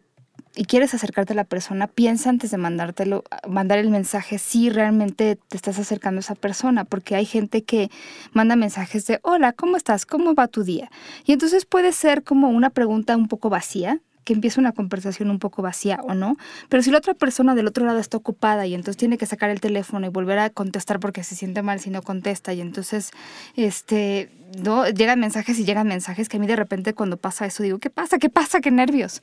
[0.58, 5.38] y quieres acercarte a la persona, piensa antes de mandártelo, mandar el mensaje si realmente
[5.48, 7.92] te estás acercando a esa persona, porque hay gente que
[8.34, 10.08] manda mensajes de hola, ¿cómo estás?
[10.08, 10.90] ¿Cómo va tu día?
[11.26, 15.40] Y entonces puede ser como una pregunta un poco vacía, que empieza una conversación un
[15.40, 16.36] poco vacía o no,
[16.68, 19.52] pero si la otra persona del otro lado está ocupada y entonces tiene que sacar
[19.52, 23.12] el teléfono y volver a contestar porque se siente mal si no contesta y entonces
[23.56, 24.30] este
[24.62, 27.78] no llegan mensajes y llegan mensajes que a mí de repente cuando pasa eso digo,
[27.78, 28.18] ¿qué pasa?
[28.18, 28.60] ¿Qué pasa?
[28.60, 29.22] ¿Qué nervios?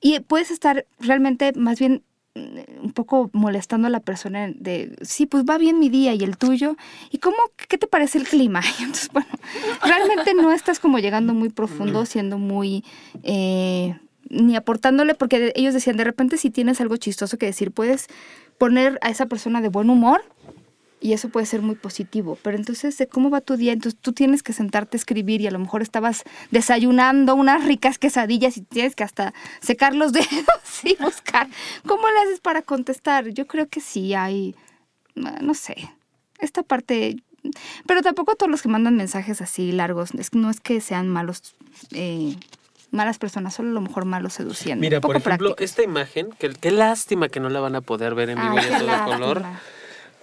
[0.00, 2.02] Y puedes estar realmente más bien
[2.34, 6.22] mm, un poco molestando a la persona de, sí, pues va bien mi día y
[6.22, 6.76] el tuyo.
[7.10, 7.36] ¿Y cómo,
[7.68, 8.60] qué te parece el clima?
[8.78, 9.28] Y entonces, bueno,
[9.82, 12.84] realmente no estás como llegando muy profundo, siendo muy...
[13.22, 18.08] Eh, ni aportándole, porque ellos decían, de repente si tienes algo chistoso que decir, puedes
[18.58, 20.24] poner a esa persona de buen humor
[21.06, 22.36] y eso puede ser muy positivo.
[22.42, 23.72] Pero entonces, ¿cómo va tu día?
[23.72, 27.96] Entonces tú tienes que sentarte a escribir y a lo mejor estabas desayunando unas ricas
[27.96, 30.26] quesadillas y tienes que hasta secar los dedos
[30.82, 31.46] y buscar
[31.86, 33.28] cómo le haces para contestar.
[33.28, 34.56] Yo creo que sí hay,
[35.14, 35.76] no sé,
[36.40, 37.22] esta parte...
[37.86, 41.54] Pero tampoco todos los que mandan mensajes así largos, es, no es que sean malos.
[41.92, 42.34] Eh,
[42.90, 44.80] malas personas, solo a lo mejor malos seduciendo.
[44.80, 48.30] Mira, por ejemplo, esta imagen, que qué lástima que no la van a poder ver
[48.30, 49.42] en vivo y todo color.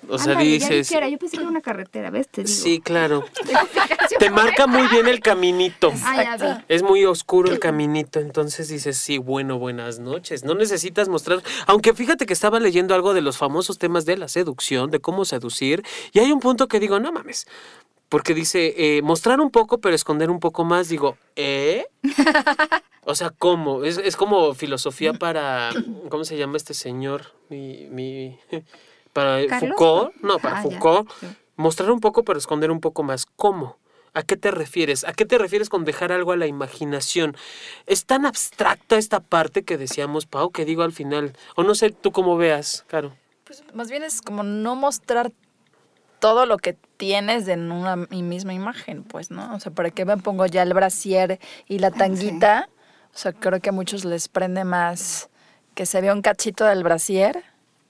[0.10, 0.90] O sea, dices.
[0.90, 2.28] yo pensé que era una carretera, ¿ves?
[2.28, 2.54] Te digo.
[2.54, 3.26] Sí, claro.
[4.20, 5.94] Te marca muy bien el caminito.
[6.68, 10.44] Es muy oscuro el caminito, entonces dices, sí, bueno, buenas noches.
[10.44, 11.42] No necesitas mostrar.
[11.68, 15.26] Aunque fíjate que estaba leyendo algo de los famosos temas de la seducción, de cómo
[15.26, 17.48] seducir, y hay un punto que digo, no mames.
[18.10, 20.90] Porque dice, eh, mostrar un poco, pero esconder un poco más.
[20.90, 21.88] Digo, ¿eh?
[23.06, 23.84] O sea, ¿cómo?
[23.84, 25.72] Es, es como filosofía para.
[26.10, 27.34] ¿Cómo se llama este señor?
[27.50, 27.88] Mi.
[27.90, 28.40] mi
[29.14, 31.10] para Foucault, no, para ah, Foucault,
[31.56, 33.26] mostrar un poco pero esconder un poco más.
[33.26, 33.78] ¿Cómo?
[34.16, 35.06] ¿A qué te refieres?
[35.06, 37.36] ¿A qué te refieres con dejar algo a la imaginación?
[37.88, 41.34] Es tan abstracta esta parte que decíamos, Pau, que digo al final.
[41.56, 43.14] O no sé, tú cómo veas, Caro.
[43.44, 45.32] Pues más bien es como no mostrar
[46.20, 49.54] todo lo que tienes en una misma imagen, pues, ¿no?
[49.56, 52.70] O sea, ¿para qué me pongo ya el brasier y la tanguita?
[53.14, 55.30] O sea, creo que a muchos les prende más
[55.74, 57.44] que se vea un cachito del brasier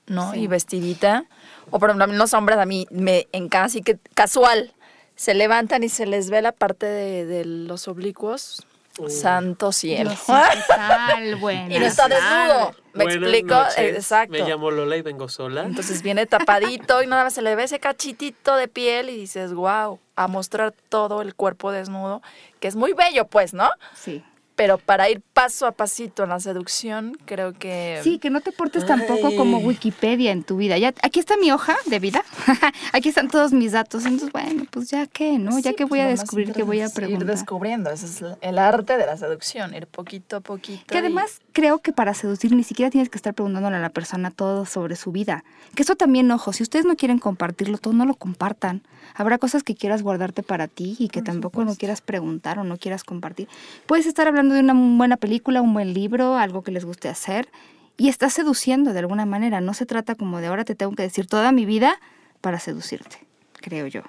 [0.08, 0.36] ¿no?
[0.36, 1.26] Y vestidita.
[1.72, 4.74] O por ejemplo, los hombres a mí me encanta así que casual.
[5.16, 8.66] Se levantan y se les ve la parte de, los oblicuos.
[9.08, 10.12] Santo cielo.
[11.70, 12.76] Y no está desnudo.
[12.94, 13.56] ¿Me explico?
[13.78, 14.32] Exacto.
[14.32, 15.64] Me llamo Lola y vengo sola.
[15.64, 19.54] Entonces viene tapadito y nada más se le ve ese cachitito de piel y dices,
[19.54, 22.22] wow, a mostrar todo el cuerpo desnudo,
[22.60, 23.70] que es muy bello, pues, ¿no?
[23.96, 24.24] Sí
[24.56, 28.00] pero para ir paso a pasito en la seducción, creo que...
[28.04, 30.78] Sí, que no te portes tampoco como Wikipedia en tu vida.
[30.78, 32.24] Ya, aquí está mi hoja de vida,
[32.94, 34.06] aquí están todos mis datos.
[34.06, 35.58] Entonces, bueno, pues ya qué, ¿no?
[35.60, 37.22] ya que pues voy a descubrir, que voy a preguntar.
[37.22, 40.84] Ir descubriendo, ese es el arte de la seducción, ir poquito a poquito.
[40.88, 44.30] Que además creo que para seducir ni siquiera tienes que estar preguntándole a la persona
[44.30, 45.44] todo sobre su vida.
[45.76, 48.84] Que eso también, ojo, si ustedes no quieren compartirlo todo, no lo compartan.
[49.16, 52.78] Habrá cosas que quieras guardarte para ti y que tampoco no quieras preguntar o no
[52.78, 53.48] quieras compartir.
[53.86, 57.50] Puedes estar hablando de una buena película, un buen libro, algo que les guste hacer,
[57.98, 59.62] y estás seduciendo de alguna manera.
[59.62, 62.00] No se trata como de ahora te tengo que decir toda mi vida
[62.42, 64.02] para seducirte, creo yo.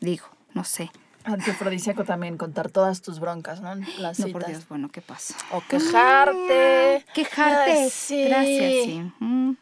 [0.00, 0.90] Digo, no sé.
[1.24, 3.74] Antiafrodisíaco también, contar todas tus broncas, ¿no?
[3.98, 5.34] Las no, por Dios, bueno, ¿qué pasa?
[5.52, 7.04] O quejarte.
[7.06, 7.88] Ah, quejarte.
[7.88, 8.24] sí.
[8.24, 9.12] Gracias, sí.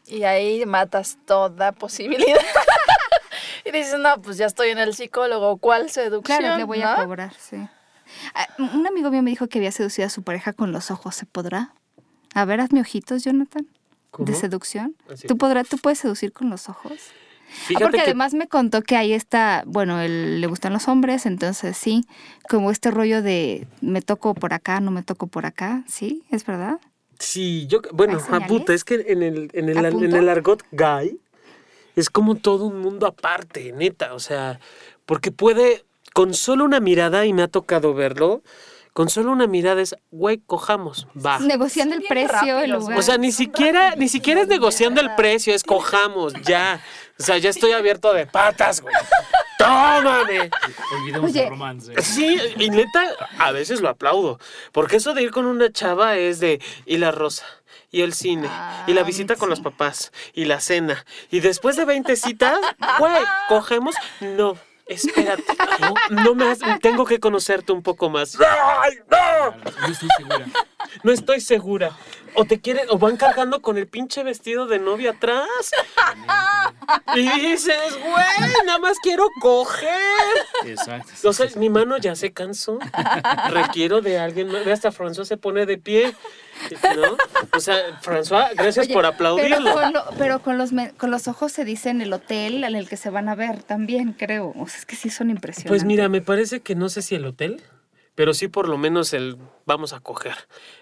[0.07, 2.37] Y ahí matas toda posibilidad.
[3.65, 6.39] y dices, no, pues ya estoy en el psicólogo, ¿cuál seducción?
[6.39, 7.65] Claro, le voy a cobrar, sí.
[8.33, 11.15] Ah, un amigo mío me dijo que había seducido a su pareja con los ojos.
[11.15, 11.73] ¿Se podrá?
[12.33, 13.67] A ver, hazme ojitos, Jonathan.
[14.17, 14.95] De seducción.
[15.09, 16.93] Ah, ¿Tú, podrás, ¿Tú puedes seducir con los ojos?
[17.75, 21.77] Ah, porque además me contó que ahí está, bueno, él, le gustan los hombres, entonces
[21.77, 22.05] sí,
[22.49, 26.23] como este rollo de me toco por acá, no me toco por acá, ¿sí?
[26.29, 26.79] ¿Es verdad?
[27.19, 31.19] Sí, yo, bueno, puta, es que en el, en el, en el argot gay
[31.95, 34.59] es como todo un mundo aparte, neta, o sea,
[35.05, 38.43] porque puede, con solo una mirada, y me ha tocado verlo,
[38.93, 41.39] con solo una mirada es, güey, cojamos, va.
[41.39, 42.97] Negociando el precio, el lugar.
[42.97, 46.79] O sea, ni siquiera, ni siquiera es negociando el precio, es cojamos, ya.
[47.19, 48.93] O sea, ya estoy abierto de patas, güey.
[49.57, 50.51] ¡Tómame!
[50.91, 52.01] Olvidemos el romance.
[52.03, 53.03] Sí, y neta,
[53.39, 54.39] a veces lo aplaudo.
[54.71, 57.45] Porque eso de ir con una chava es de, y la rosa,
[57.89, 58.49] y el cine,
[58.85, 61.03] y la visita con los papás, y la cena.
[61.31, 62.59] Y después de 20 citas,
[62.99, 64.55] güey, cogemos, no.
[64.85, 65.43] Espérate,
[66.09, 68.37] no, me has, tengo que conocerte un poco más.
[68.39, 69.55] ¡Ay, no!
[69.81, 70.45] No estoy segura.
[71.01, 71.91] No estoy segura.
[72.35, 75.47] O te quieren, o van cargando con el pinche vestido de novia atrás.
[77.15, 79.89] Y dices, güey, nada más quiero coger.
[80.65, 81.29] Exacto.
[81.29, 82.79] O sea, mi mano ya se cansó.
[83.49, 84.65] Requiero de alguien más.
[84.67, 86.15] Hasta François se pone de pie.
[86.95, 87.17] ¿No?
[87.55, 89.75] O sea, François, gracias por aplaudirlo.
[90.17, 93.09] Pero, con, los, con los ojos se dice en el hotel en el que se
[93.09, 94.53] van a ver también, creo.
[94.57, 95.69] O sea, es que sí son impresionantes.
[95.69, 97.61] Pues mira, me parece que no sé si el hotel
[98.15, 100.35] pero sí por lo menos el vamos a coger,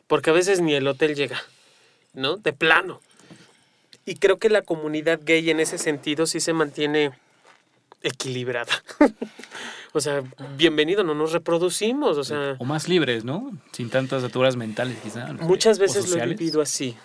[0.08, 1.42] porque a veces ni el hotel llega,
[2.14, 2.38] ¿no?
[2.38, 3.02] De plano.
[4.06, 7.12] Y creo que la comunidad gay en ese sentido sí se mantiene
[8.02, 8.84] equilibrada.
[9.94, 10.24] o sea,
[10.58, 12.56] bienvenido, no nos reproducimos, o sea...
[12.58, 13.52] O más libres, ¿no?
[13.72, 15.34] Sin tantas aturas mentales, quizás.
[15.42, 16.98] Muchas veces lo he vivido así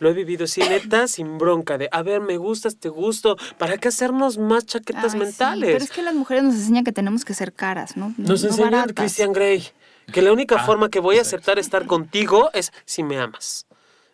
[0.00, 3.78] lo he vivido sin neta, sin bronca, de, a ver, me gustas, te gusto, ¿para
[3.78, 5.70] qué hacernos más chaquetas mentales?
[5.70, 8.14] pero es que las mujeres nos enseñan que tenemos que ser caras, ¿no?
[8.16, 9.64] Nos enseñan Christian Grey,
[10.12, 13.66] que la única ah, forma que voy a aceptar estar contigo es si me amas.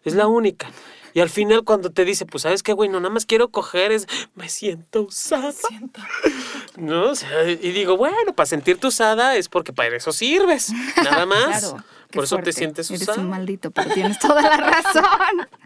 [0.05, 0.69] Es la única.
[1.15, 3.91] Y al final cuando te dice, pues sabes qué, güey, no nada más quiero coger,
[3.91, 5.51] es, me siento usada.
[5.51, 6.03] Siento.
[6.77, 7.13] ¿No?
[7.49, 10.71] y digo, bueno, para sentirte usada es porque para eso sirves.
[11.03, 11.71] Nada más.
[11.71, 13.15] Claro, Por eso te sientes usada.
[13.15, 15.49] Eres un maldito, pero tienes toda la razón.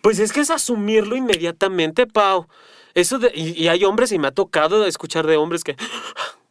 [0.00, 2.46] Pues es que es asumirlo inmediatamente, Pau.
[2.94, 5.76] Eso de, y, hay hombres, y me ha tocado escuchar de hombres que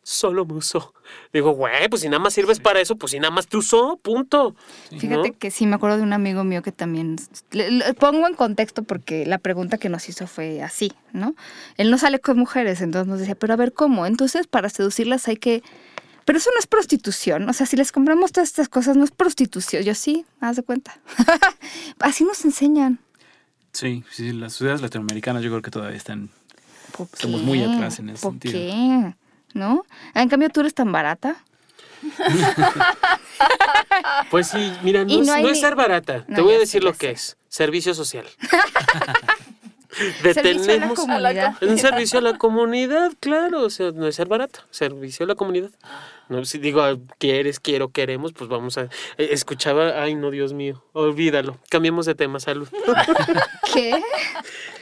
[0.03, 0.93] solo me usó.
[1.34, 3.97] Digo, güey, pues si nada más sirves para eso, pues si nada más te usó,
[3.97, 4.55] punto.
[4.97, 7.17] Fíjate que sí, me acuerdo de un amigo mío que también.
[7.51, 11.36] Le, pongo en contexto porque la pregunta que nos hizo fue así, ¿no?
[11.77, 14.05] Él no sale con mujeres, entonces nos decía, pero a ver, ¿cómo?
[14.05, 15.62] Entonces, para seducirlas hay que.
[16.25, 17.49] Pero eso no es prostitución.
[17.49, 19.84] O sea, si les compramos todas estas cosas, no es prostitución.
[19.84, 20.99] Yo sí, haz de cuenta.
[21.99, 22.99] así nos enseñan.
[23.80, 26.30] Sí, sí, las ciudades latinoamericanas yo creo que todavía están...
[27.13, 28.52] Estamos muy atrás en ese ¿Por sentido.
[28.52, 29.15] qué?
[29.54, 29.86] ¿No?
[30.13, 31.38] En cambio, tú eres tan barata.
[34.32, 36.26] pues sí, mira, no, es, ser barata.
[36.26, 37.38] Te voy a decir lo que es.
[37.48, 38.26] Servicio social.
[40.23, 43.63] Detenemos a la un servicio a la comunidad, claro.
[43.63, 44.65] O sea, no es ser barata.
[44.69, 45.71] Servicio a la comunidad.
[46.30, 46.84] No, si digo,
[47.17, 48.84] quieres, quiero, queremos, pues vamos a.
[49.17, 51.58] Eh, escuchaba, ay, no, Dios mío, olvídalo.
[51.69, 52.67] Cambiemos de tema, salud.
[53.73, 54.02] ¿Qué?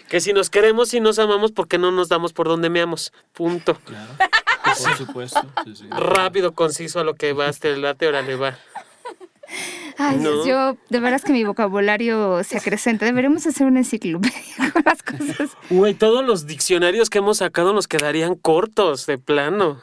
[0.09, 3.13] que si nos queremos y nos amamos, ¿por qué no nos damos por donde meamos?
[3.33, 3.75] Punto.
[3.85, 4.13] Claro.
[4.77, 5.41] Por supuesto.
[5.89, 8.57] Rápido, conciso a lo que va, este late, le va.
[9.97, 13.05] Ay, yo, de veras que mi vocabulario se acrecenta.
[13.05, 15.57] Deberíamos hacer una enciclopedia con las cosas.
[15.69, 19.81] Uy, todos los diccionarios que hemos sacado nos quedarían cortos, de plano.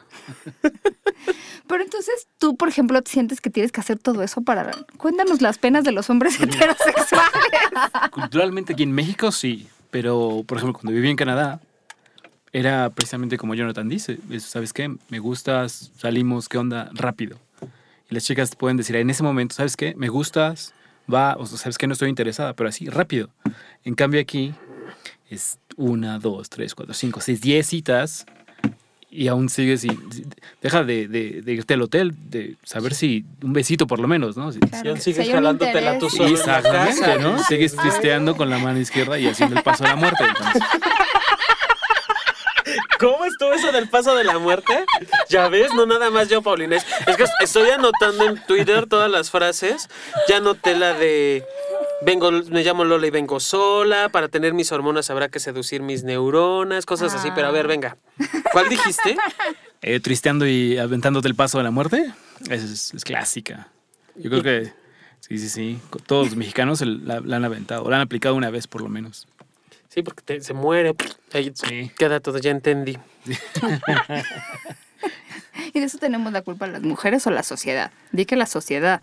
[1.67, 4.71] Pero entonces tú, por ejemplo, sientes que tienes que hacer todo eso para...
[4.97, 7.31] Cuéntanos las penas de los hombres heterosexuales.
[8.11, 11.59] Culturalmente aquí en México sí, pero por ejemplo cuando viví en Canadá
[12.53, 14.95] era precisamente como Jonathan dice, ¿sabes qué?
[15.09, 16.89] Me gustas, salimos, ¿qué onda?
[16.93, 17.37] Rápido.
[18.09, 19.95] Y las chicas pueden decir en ese momento, ¿sabes qué?
[19.95, 20.73] Me gustas,
[21.11, 23.29] va, o sabes que no estoy interesada, pero así, rápido.
[23.83, 24.53] En cambio aquí
[25.29, 28.25] es una, dos, tres, cuatro, cinco, seis, diez citas
[29.09, 29.89] y aún sigues y
[30.61, 34.51] deja de, de, irte al hotel, de saber si un besito por lo menos, ¿no?
[34.51, 34.59] Si,
[34.99, 37.41] sigues jalándote la tu Exactamente, ¿no?
[37.43, 40.23] Sigues tristeando con la mano izquierda y haciendo el paso a la muerte.
[40.27, 40.61] Entonces.
[42.99, 44.85] ¿Cómo estuvo eso del paso de la muerte?
[45.29, 46.77] Ya ves, no nada más yo, Paulina.
[46.77, 49.89] Es que estoy anotando en Twitter todas las frases.
[50.27, 51.43] Ya anoté la de
[52.01, 54.09] vengo, me llamo Lola y vengo sola.
[54.09, 57.29] Para tener mis hormonas habrá que seducir mis neuronas, cosas así.
[57.35, 57.97] Pero a ver, venga.
[58.51, 59.17] ¿Cuál dijiste?
[59.81, 62.11] Eh, tristeando y aventándote el paso de la muerte.
[62.49, 63.67] Es, es, clásica.
[64.15, 64.73] Yo creo que
[65.19, 65.79] sí, sí, sí.
[66.05, 69.27] Todos los mexicanos la, la, han aventado, la han aplicado una vez por lo menos.
[69.95, 70.93] Sí, porque se muere.
[71.31, 71.53] Ahí
[71.97, 72.97] queda todo, ya entendí.
[75.73, 77.91] ¿Y de eso tenemos la culpa las mujeres o la sociedad?
[78.11, 79.01] Di que la sociedad.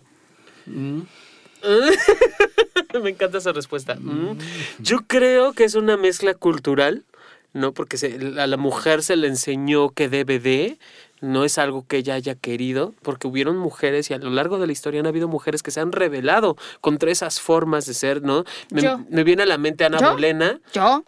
[0.67, 1.01] Mm.
[3.03, 3.95] Me encanta esa respuesta.
[3.95, 4.37] Mm.
[4.77, 7.03] Yo creo que es una mezcla cultural,
[7.53, 7.71] ¿no?
[7.71, 7.97] Porque
[8.37, 10.77] a la mujer se le enseñó que debe de,
[11.23, 14.67] no es algo que ella haya querido, porque hubieron mujeres y a lo largo de
[14.67, 18.43] la historia han habido mujeres que se han revelado contra esas formas de ser, ¿no?
[19.09, 21.05] Me, viene a la mente Ana Bolena, yo,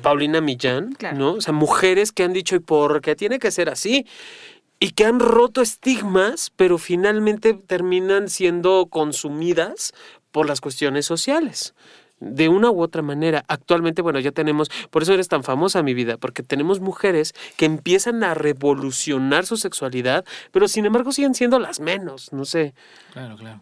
[0.00, 1.34] Paulina Millán, ¿no?
[1.34, 4.06] O sea, mujeres que han dicho, ¿y por qué tiene que ser así?
[4.80, 9.92] Y que han roto estigmas, pero finalmente terminan siendo consumidas
[10.32, 11.74] por las cuestiones sociales
[12.20, 13.44] de una u otra manera.
[13.48, 17.66] Actualmente, bueno, ya tenemos, por eso eres tan famosa mi vida, porque tenemos mujeres que
[17.66, 22.74] empiezan a revolucionar su sexualidad, pero sin embargo siguen siendo las menos, no sé.
[23.12, 23.60] Claro, claro.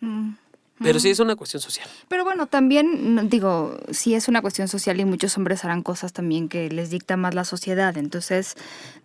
[0.00, 0.34] Mm.
[0.80, 1.88] Pero sí es una cuestión social.
[2.08, 6.48] Pero bueno, también digo, sí es una cuestión social y muchos hombres harán cosas también
[6.48, 7.96] que les dicta más la sociedad.
[7.96, 8.56] Entonces,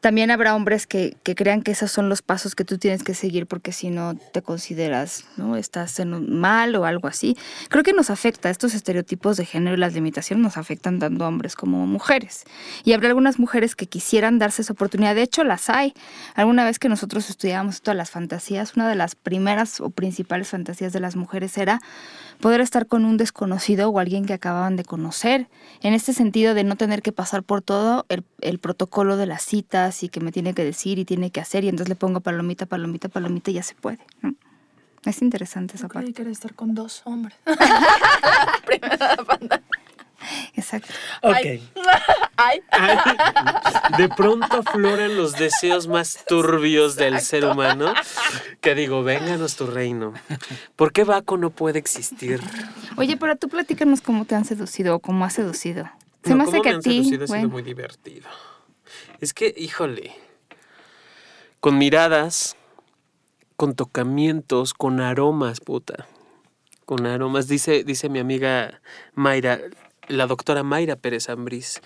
[0.02, 3.14] también habrá hombres que, que crean que esos son los pasos que tú tienes que
[3.14, 5.56] seguir porque si no te consideras, ¿no?
[5.56, 7.38] Estás en mal o algo así.
[7.70, 11.28] Creo que nos afecta, estos estereotipos de género y las limitaciones nos afectan tanto a
[11.28, 12.44] hombres como mujeres.
[12.84, 15.16] Y habrá algunas mujeres que quisieran darse esa oportunidad.
[15.16, 15.94] De hecho, las hay.
[16.36, 20.94] Alguna vez que nosotros estudiábamos todas las fantasías, una de las primeras o principales fantasías
[20.94, 21.63] de las mujeres era
[22.40, 25.48] poder estar con un desconocido o alguien que acababan de conocer,
[25.82, 30.04] en este sentido de no tener que pasar por todo el, protocolo de las citas
[30.04, 32.66] y que me tiene que decir y tiene que hacer y entonces le pongo palomita,
[32.66, 34.00] palomita, palomita y ya se puede.
[35.06, 36.12] Es interesante esa parte.
[36.12, 36.32] parte.
[36.32, 37.38] estar con dos hombres.
[40.56, 40.94] Exacto.
[41.22, 41.36] Ok.
[43.98, 47.94] De pronto afloran los deseos más turbios del ser humano.
[48.62, 50.14] Que digo, vénganos tu reino.
[50.76, 52.42] ¿Por qué Baco no puede existir?
[52.98, 55.90] Oye, pero tú platícanos cómo te han seducido o cómo has seducido.
[56.24, 57.00] Se me hace que a ti.
[57.22, 58.30] ha sido muy divertido.
[59.20, 60.16] Es que, híjole,
[61.60, 62.56] con miradas,
[63.56, 66.08] con tocamientos, con aromas, puta.
[66.86, 67.48] Con aromas.
[67.48, 68.82] Dice, dice mi amiga
[69.14, 69.60] Mayra,
[70.08, 71.82] la doctora Mayra Pérez Ambrís.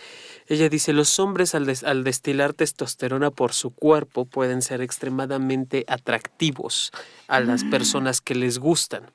[0.47, 6.91] Ella dice, los hombres al, al, destilar testosterona por su cuerpo pueden ser extremadamente atractivos
[7.27, 7.69] a las mm.
[7.69, 9.11] personas que les gustan.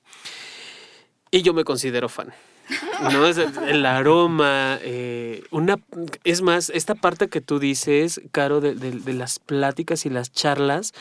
[1.31, 2.33] Y yo me considero fan.
[3.13, 3.27] ¿no?
[3.27, 5.79] Es el, aroma, eh, una,
[6.25, 10.93] es más, esta parte que tú dices, Caro, de, de las pláticas y las charlas,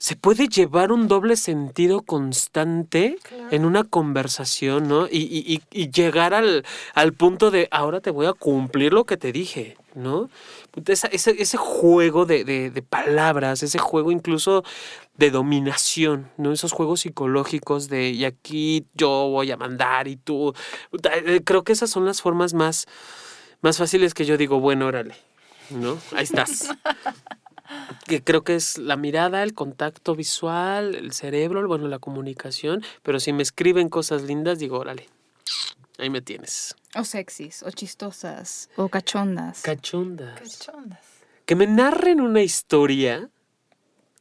[0.00, 3.18] se puede llevar un doble sentido constante
[3.50, 5.06] en una conversación, ¿no?
[5.06, 5.60] Y,
[5.92, 10.30] llegar al, punto de, ahora te voy a cumplir lo que te dije, ¿no?
[10.86, 14.64] Ese, ese, juego de, palabras, ese juego incluso
[15.18, 16.50] de dominación, ¿no?
[16.52, 20.54] Esos juegos psicológicos de, y aquí yo voy a mandar y tú.
[21.12, 22.86] Eh, creo que esas son las formas más,
[23.60, 25.14] más fáciles que yo digo, bueno, órale,
[25.68, 25.98] ¿no?
[26.12, 26.70] Ahí estás.
[28.06, 33.20] que creo que es la mirada, el contacto visual, el cerebro, bueno, la comunicación, pero
[33.20, 35.08] si me escriben cosas lindas, digo, órale,
[35.98, 36.74] ahí me tienes.
[36.94, 39.62] O sexys, o chistosas, o cachondas.
[39.62, 40.40] Cachondas.
[40.40, 41.04] Cachondas.
[41.46, 43.28] Que me narren una historia,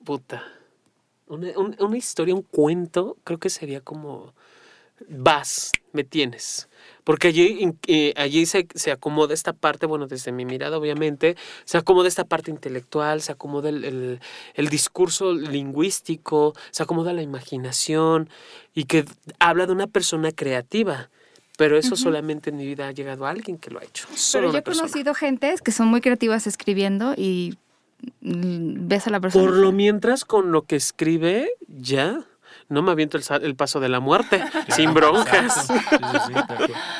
[0.03, 0.43] puta,
[1.27, 4.33] una, una historia, un cuento, creo que sería como,
[5.07, 6.69] vas, me tienes
[7.09, 11.79] porque allí, eh, allí se, se, acomoda esta parte, bueno, desde mi mirada obviamente, se
[11.79, 14.19] acomoda esta parte intelectual, se acomoda el,
[14.53, 18.29] el, discurso lingüístico, se acomoda la imaginación
[18.75, 19.05] y que
[19.39, 21.09] habla de una persona creativa.
[21.57, 24.07] Pero eso solamente en mi vida ha llegado a alguien que lo ha hecho.
[24.31, 27.57] Pero yo he conocido gentes que son muy creativas escribiendo y
[28.21, 29.45] ves a la persona.
[29.45, 32.23] Por lo mientras, con lo que escribe, ya
[32.69, 35.67] no me aviento el, paso de la muerte, sin broncas.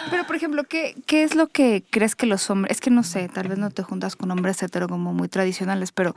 [0.09, 3.03] Pero, por ejemplo, ¿qué, ¿qué es lo que crees que los hombres, es que no
[3.03, 6.15] sé, tal vez no te juntas con hombres hetero como muy tradicionales, pero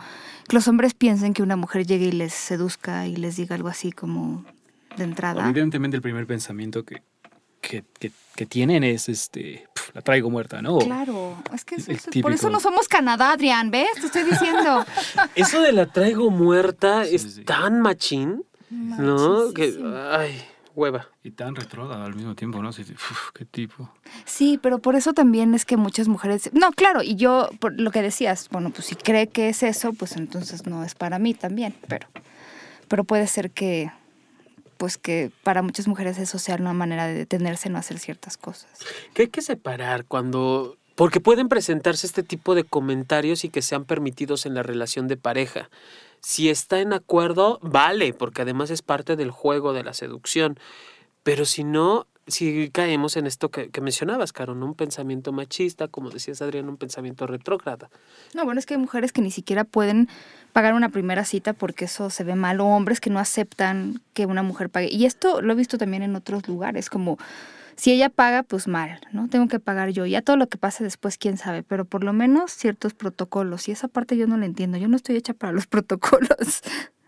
[0.49, 3.69] que los hombres piensen que una mujer llegue y les seduzca y les diga algo
[3.69, 4.45] así como
[4.97, 5.49] de entrada?
[5.49, 7.03] Evidentemente el primer pensamiento que,
[7.61, 7.85] que,
[8.35, 10.79] que, tienen es este la traigo muerta, ¿no?
[10.79, 13.93] Claro, es que por eso no somos Canadá, Adrián, ¿ves?
[13.95, 14.85] Te estoy diciendo.
[15.35, 18.45] Eso de la traigo muerta es tan machín.
[18.73, 19.53] ¿No?
[19.53, 19.79] Que,
[20.11, 20.43] ay,
[20.75, 21.09] hueva.
[21.23, 22.71] Y tan retrógrada al mismo tiempo, ¿no?
[23.35, 23.93] qué tipo.
[24.25, 26.51] Sí, pero por eso también es que muchas mujeres.
[26.55, 29.93] No, claro, y yo, por lo que decías, bueno, pues si cree que es eso,
[29.93, 32.09] pues entonces no es para mí también, pero,
[32.89, 33.91] pero puede ser que,
[34.79, 38.71] pues que para muchas mujeres eso sea una manera de detenerse, no hacer ciertas cosas.
[39.13, 43.85] ¿Qué hay que separar cuando porque pueden presentarse este tipo de comentarios y que sean
[43.85, 45.71] permitidos en la relación de pareja.
[46.23, 50.59] Si está en acuerdo, vale, porque además es parte del juego de la seducción.
[51.25, 56.41] Pero si no, si caemos en esto que, mencionabas, Caro, un pensamiento machista, como decías
[56.41, 57.91] Adrián, un pensamiento retrógrada.
[58.35, 60.09] No, bueno, es que hay mujeres que ni siquiera pueden
[60.53, 64.27] pagar una primera cita porque eso se ve mal, o hombres que no aceptan que
[64.27, 64.89] una mujer pague.
[64.91, 67.19] Y esto lo he visto también en otros lugares, como
[67.83, 69.29] si ella paga, pues mal, ¿no?
[69.29, 70.07] Tengo que pagar yo.
[70.07, 73.69] Ya todo lo que pase después, quién sabe, pero por lo menos ciertos protocolos.
[73.69, 74.79] Y esa parte yo no la entiendo.
[74.79, 76.63] Yo no estoy hecha para los protocolos.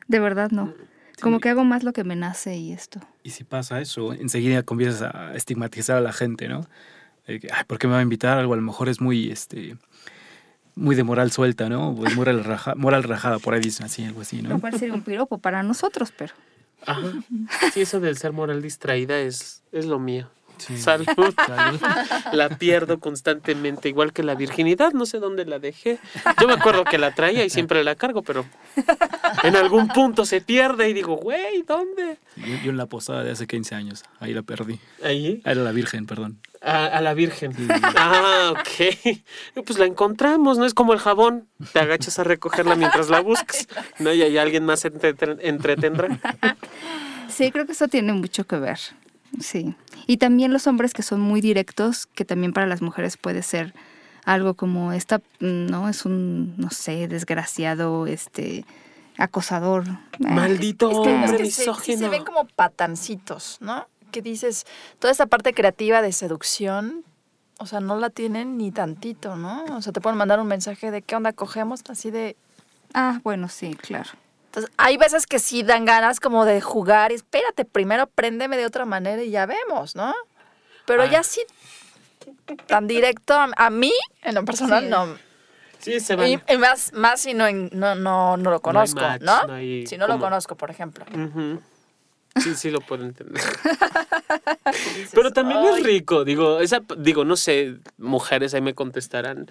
[0.09, 0.75] De verdad, no.
[1.21, 2.99] Como que hago más lo que me nace y esto.
[3.23, 6.67] Y si pasa eso, enseguida comienzas a estigmatizar a la gente, ¿no?
[7.29, 8.37] Ay, ¿por qué me va a invitar?
[8.37, 9.77] Algo a lo mejor es muy, este,
[10.75, 11.95] muy de moral suelta, ¿no?
[11.95, 12.45] Pues moral,
[12.75, 14.49] moral rajada, por ahí dicen así, algo así, ¿no?
[14.49, 16.35] Lo cual sería un piropo para nosotros, pero...
[16.85, 17.13] Ajá.
[17.73, 20.29] Sí, eso del ser moral distraída es, es lo mío.
[20.59, 21.07] Salud.
[22.33, 25.99] La pierdo constantemente, igual que la virginidad, no sé dónde la dejé.
[26.41, 28.45] Yo me acuerdo que la traía y siempre la cargo, pero
[29.43, 32.19] en algún punto se pierde y digo, güey, ¿dónde?
[32.37, 34.79] Yo, en la posada de hace 15 años, ahí la perdí.
[35.03, 35.43] ¿Ahí?
[35.45, 36.39] Era la Virgen, perdón.
[36.61, 37.53] A, la Virgen.
[37.97, 39.63] Ah, ok.
[39.67, 40.65] Pues la encontramos, ¿no?
[40.65, 41.47] Es como el jabón.
[41.73, 43.69] Te agachas a recogerla mientras la buscas.
[43.99, 44.13] ¿No?
[44.13, 46.19] Y hay alguien más entretendrá.
[47.29, 48.79] Sí, creo que eso tiene mucho que ver.
[49.41, 49.75] Sí.
[50.07, 53.75] Y también los hombres que son muy directos, que también para las mujeres puede ser
[54.25, 58.65] algo como esta, no, es un, no sé, desgraciado, este,
[59.19, 59.85] acosador.
[60.19, 63.87] Maldito hombre se, ven como patancitos, ¿no?
[64.11, 64.67] Que dices,
[64.99, 67.05] toda esa parte creativa de seducción,
[67.59, 69.65] o sea, no la tienen ni tantito, ¿no?
[69.77, 72.37] O sea, te pueden mandar un mensaje de qué onda cogemos, así de...
[72.95, 74.11] Ah, bueno, sí, claro.
[74.55, 78.67] Entonces, hay veces que sí dan ganas como de jugar y espérate, primero préndeme de
[78.67, 80.15] otra manera y ya vemos, ¿no?
[80.87, 81.41] Pero ya sí,
[82.67, 83.93] tan directo a, mí,
[84.23, 85.17] en lo personal, no.
[85.81, 86.29] Sí, se van.
[86.29, 89.59] Y, más, más si no, no, no, no lo conozco, ¿no?
[89.59, 91.05] si no lo conozco, por ejemplo.
[92.41, 93.43] Sí, sí lo puedo entender.
[95.15, 99.47] Pero también es rico, digo, esa, digo, no sé, mujeres ahí me contestarán,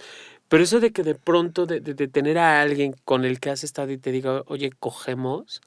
[0.53, 3.63] pero eso de que de pronto, de, de, tener a alguien con el que has
[3.63, 5.63] estado y te diga, oye, cogemos,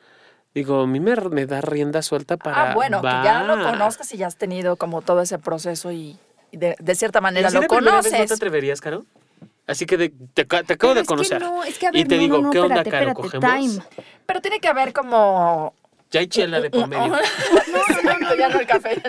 [0.54, 2.70] digo, a mí me, da rienda suelta para...
[2.70, 6.16] Ah, bueno, que ya lo conozcas y ya has tenido como todo ese proceso y,
[6.52, 8.12] de, cierta manera lo conoces.
[8.12, 9.04] ¿No te atreverías, Caro?
[9.66, 11.42] Así que te, acabo de conocer.
[11.92, 13.12] y te digo, ¿qué onda, Caro?
[13.14, 13.80] ¿Cogemos?
[14.24, 15.74] Pero tiene que haber como
[16.12, 17.08] ya hay chela de por medio.
[17.08, 19.02] no, ya no el café,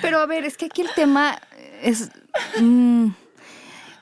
[0.00, 1.38] Pero a ver, es que aquí el tema
[1.82, 2.10] es...
[2.58, 3.10] Mm,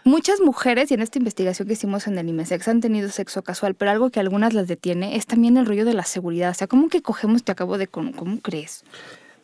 [0.05, 3.74] Muchas mujeres, y en esta investigación que hicimos en el IMESEX, han tenido sexo casual,
[3.74, 6.50] pero algo que algunas las detiene es también el rollo de la seguridad.
[6.50, 8.84] O sea, ¿cómo que cogemos te acabo de con, ¿Cómo crees?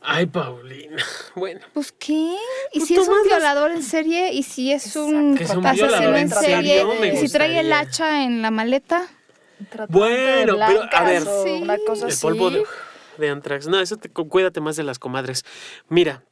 [0.02, 1.02] Ay, Paulina.
[1.34, 1.60] Bueno.
[1.72, 2.34] Pues qué.
[2.72, 4.32] ¿Y pues si es un violador en serie?
[4.34, 6.84] ¿Y si es un, asesino en serie?
[7.12, 9.06] ¿Y si trae el hacha en la maleta?
[9.88, 11.22] Bueno, pero a ver,
[11.62, 12.64] una cosa el polvo de,
[13.18, 13.66] de Antrax.
[13.68, 15.44] No, eso te, cuídate más de las comadres.
[15.88, 16.22] Mira,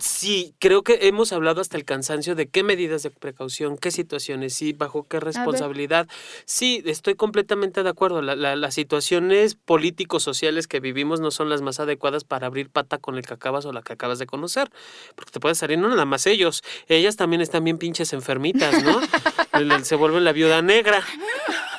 [0.00, 4.54] Sí, creo que hemos hablado hasta el cansancio de qué medidas de precaución, qué situaciones,
[4.54, 6.08] sí, bajo qué responsabilidad.
[6.46, 8.22] Sí, estoy completamente de acuerdo.
[8.22, 13.16] las situaciones políticos sociales que vivimos no son las más adecuadas para abrir pata con
[13.16, 14.70] el que acabas o la que acabas de conocer.
[15.14, 16.62] Porque te puede salir, no nada más ellos.
[16.88, 19.00] Ellas también están bien pinches enfermitas, ¿no?
[19.84, 21.04] Se vuelven la viuda negra,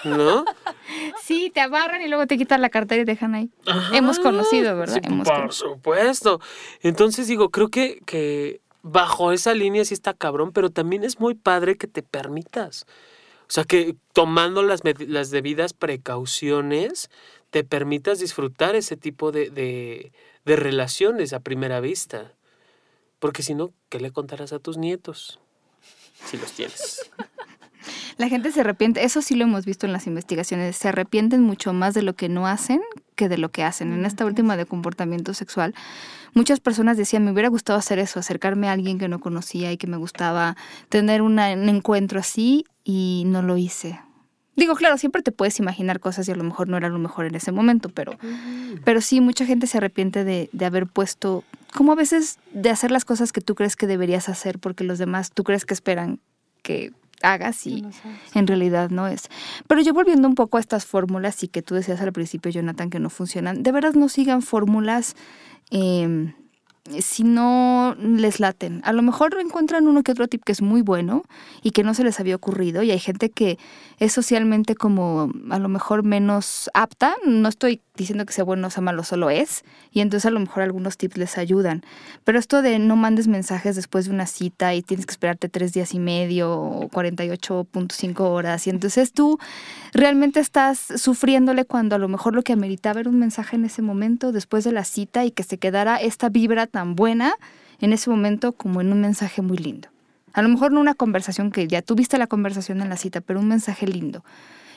[0.04, 0.46] ¿no?
[1.32, 3.50] Sí, te abarran y luego te quitan la cartera y te dejan ahí.
[3.94, 5.02] Hemos conocido, ¿verdad?
[5.24, 6.42] por supuesto.
[6.82, 11.36] Entonces digo, creo que, que bajo esa línea sí está cabrón, pero también es muy
[11.36, 12.86] padre que te permitas.
[13.48, 17.10] O sea, que tomando las, las debidas precauciones,
[17.50, 20.12] te permitas disfrutar ese tipo de, de,
[20.44, 22.34] de relaciones a primera vista.
[23.20, 25.40] Porque si no, ¿qué le contarás a tus nietos?
[26.26, 27.10] Si los tienes.
[28.18, 31.74] La gente se arrepiente, eso sí lo hemos visto en las investigaciones, se arrepienten mucho
[31.74, 32.82] más de lo que no hacen
[33.16, 33.94] que de lo que hacen.
[33.94, 35.76] En esta última de comportamiento sexual,
[36.34, 39.78] muchas personas decían, me hubiera gustado hacer eso, acercarme a alguien que no conocía y
[39.78, 40.58] que me gustaba
[40.90, 44.00] tener un encuentro así y no lo hice.
[44.56, 47.26] Digo, claro, siempre te puedes imaginar cosas y a lo mejor no era lo mejor
[47.26, 48.18] en ese momento, pero,
[48.84, 52.92] pero sí, mucha gente se arrepiente de, de haber puesto, como a veces de hacer
[52.92, 56.20] las cosas que tú crees que deberías hacer porque los demás tú crees que esperan
[56.64, 56.92] que
[57.24, 57.86] hagas y
[58.34, 59.30] en realidad no es.
[59.68, 62.90] Pero yo volviendo un poco a estas fórmulas y que tú decías al principio, Jonathan,
[62.90, 65.16] que no funcionan, de verdad no sigan fórmulas
[65.72, 66.34] eh,
[67.00, 68.82] si no les laten.
[68.84, 71.24] A lo mejor encuentran uno que otro tip que es muy bueno
[71.62, 73.60] y que no se les había ocurrido y hay gente que
[74.00, 77.16] es socialmente como a lo mejor menos apta.
[77.26, 79.64] No estoy diciendo que sea bueno o sea malo, solo es.
[79.92, 81.84] Y entonces a lo mejor algunos tips les ayudan.
[82.24, 85.74] Pero esto de no mandes mensajes después de una cita y tienes que esperarte tres
[85.74, 88.66] días y medio o 48.5 horas.
[88.66, 89.38] Y entonces tú
[89.94, 93.84] realmente estás sufriéndole cuando a lo mejor lo que ameritaba era un mensaje en ese
[93.84, 97.34] momento después de la cita y que se quedara esta vibra tan buena
[97.80, 99.90] en ese momento como en un mensaje muy lindo.
[100.34, 103.40] A lo mejor no una conversación que ya tuviste la conversación en la cita, pero
[103.40, 104.24] un mensaje lindo.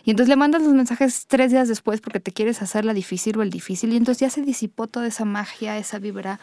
[0.04, 3.38] Y entonces le mandas los mensajes tres días después porque te quieres hacer la difícil
[3.38, 3.92] o el difícil.
[3.92, 6.40] Y entonces ya se disipó toda esa magia, esa vibra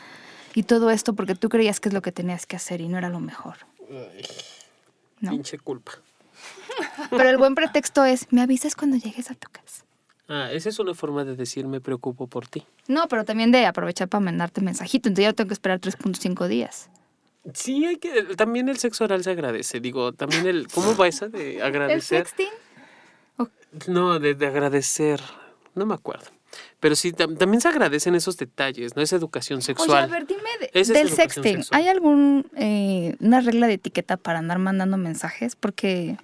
[0.56, 2.98] y todo esto porque tú creías que es lo que tenías que hacer y no
[2.98, 3.58] era lo mejor.
[5.20, 5.92] Pinche culpa.
[7.10, 9.84] Pero el buen pretexto es, me avisas cuando llegues a tu casa.
[10.34, 12.66] Ah, esa es una forma de decir me preocupo por ti.
[12.88, 15.10] No, pero también de aprovechar para mandarte mensajito.
[15.10, 16.90] Entonces ya tengo que esperar 3.5 días.
[17.54, 19.82] Sí, hay que, también el sexo oral se agradece.
[19.82, 22.20] Digo, también el, ¿cómo va esa de agradecer?
[22.20, 22.48] ¿El sexting?
[23.88, 25.20] No, de, agradecer.
[25.76, 26.28] No me acuerdo.
[26.80, 29.02] Pero sí, también se agradecen esos detalles, ¿no?
[29.02, 30.06] Es educación sexual.
[30.06, 31.66] Oye, a ver, dime del sexting.
[31.72, 35.58] ¿Hay alguna eh, regla de etiqueta para andar mandando mensajes?
[35.58, 36.18] Porque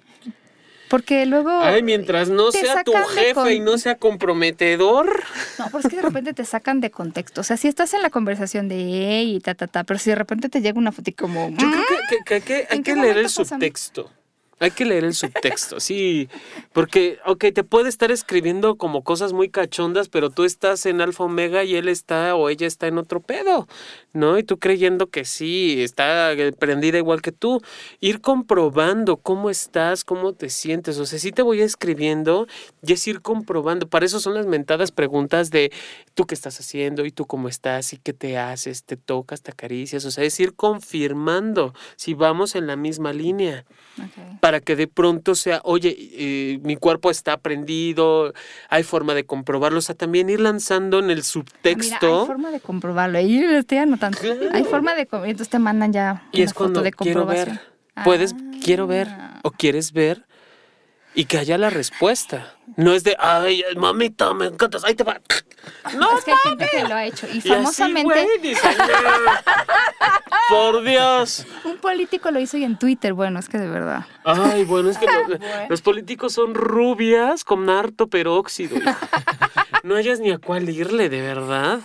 [0.88, 1.50] porque luego.
[1.60, 5.24] Ay, mientras no sea tu jefe y no sea comprometedor.
[5.58, 7.40] No, porque es que de repente te sacan de contexto.
[7.40, 10.16] O sea, si estás en la conversación de y ta, ta, ta, pero si de
[10.16, 11.50] repente te llega una foto como.
[11.50, 14.10] Yo creo que, que hay que leer el subtexto.
[14.60, 16.28] Hay que leer el subtexto, sí,
[16.72, 21.24] porque, ok, te puede estar escribiendo como cosas muy cachondas, pero tú estás en Alfa
[21.24, 23.68] Omega y él está o ella está en otro pedo,
[24.12, 24.36] ¿no?
[24.36, 27.62] Y tú creyendo que sí, está prendida igual que tú.
[28.00, 32.48] Ir comprobando cómo estás, cómo te sientes, o sea, sí te voy escribiendo
[32.84, 33.88] y es ir comprobando.
[33.88, 35.70] Para eso son las mentadas preguntas de
[36.14, 39.52] tú qué estás haciendo y tú cómo estás y qué te haces, te tocas, te
[39.52, 43.64] acaricias, o sea, es ir confirmando si vamos en la misma línea
[44.48, 48.32] para que de pronto sea, oye, eh, mi cuerpo está prendido,
[48.70, 52.20] hay forma de comprobarlo, o sea, también ir lanzando en el subtexto.
[52.20, 54.16] hay forma de comprobarlo, ahí lo estoy anotando.
[54.54, 57.44] Hay forma de entonces te mandan ya y es foto de comprobación.
[57.44, 57.60] Quiero
[57.94, 58.34] ver, puedes,
[58.64, 59.40] quiero ver ah.
[59.42, 60.24] o quieres ver
[61.18, 62.54] y que haya la respuesta.
[62.76, 65.20] No es de, ay, mamita, me encantas, ahí te va.
[65.96, 67.26] No, es que hay gente que lo ha hecho.
[67.34, 68.28] Y, famosamente.
[70.48, 71.44] Por Dios.
[71.64, 73.14] Un político lo hizo y en Twitter.
[73.14, 74.06] Bueno, es que de verdad.
[74.22, 75.08] Ay, bueno, es que
[75.68, 78.78] los políticos son rubias con harto peróxido.
[79.82, 81.80] No hayas ni a cuál irle, de verdad.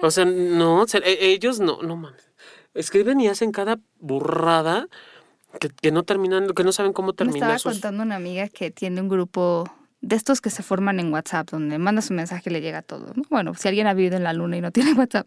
[0.00, 2.32] O sea, no, e, ellos no, no mames.
[2.72, 4.88] Escriben y hacen cada burrada
[5.58, 7.48] que, no terminan, que no saben cómo terminar.
[7.50, 11.12] Me estaba contando una amiga que tiene un grupo de estos que se forman en
[11.12, 13.12] WhatsApp, donde manda su mensaje y le llega todo.
[13.30, 15.26] Bueno, si alguien ha vivido en la luna y no tiene WhatsApp.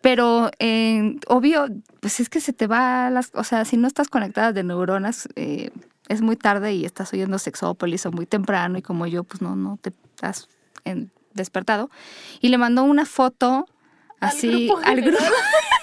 [0.00, 1.66] Pero eh, obvio,
[2.00, 5.28] pues es que se te va las, o sea, si no estás conectada de neuronas,
[5.36, 5.70] eh,
[6.08, 9.56] es muy tarde y estás oyendo Sexópolis o muy temprano y como yo, pues no,
[9.56, 9.92] no te
[10.22, 10.48] has
[11.34, 11.90] despertado.
[12.40, 13.66] Y le mandó una foto
[14.20, 15.22] así al grupo.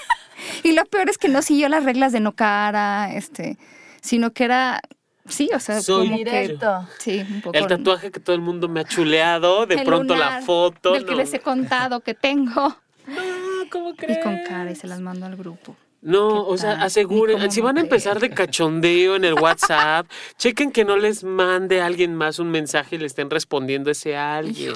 [0.65, 3.59] Y lo peor es que no siguió las reglas de no cara, este,
[4.01, 4.81] sino que era
[5.27, 6.87] Sí, o sea, Soy como directo.
[6.99, 7.57] sí, un poco.
[7.57, 10.93] El tatuaje que todo el mundo me ha chuleado, de pronto la foto.
[10.93, 12.77] Del que les he contado que tengo.
[13.07, 14.17] No, ¿cómo crees?
[14.17, 15.75] Y con cara y se las mando al grupo.
[16.01, 20.07] No, o sea, aseguren, si van a empezar de cachondeo en el WhatsApp,
[20.39, 24.17] chequen que no les mande a alguien más un mensaje y le estén respondiendo ese
[24.17, 24.73] alguien.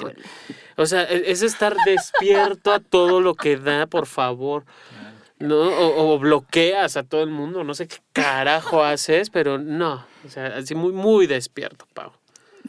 [0.76, 4.64] O sea, e, es estar despierto a todo lo que da, por favor.
[5.40, 5.56] ¿No?
[5.58, 10.46] O, bloqueas a todo el mundo, no sé qué carajo haces, pero no, o sea,
[10.58, 12.12] así muy, muy despierto, Pau.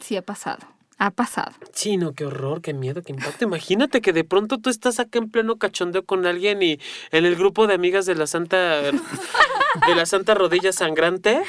[0.00, 0.66] Sí, ha pasado,
[0.98, 1.52] ha pasado.
[1.72, 3.44] Sí, no, qué horror, qué miedo, qué impacto.
[3.44, 7.36] Imagínate que de pronto tú estás acá en pleno cachondeo con alguien y en el
[7.36, 11.42] grupo de amigas de la Santa, de la Santa Rodilla Sangrante,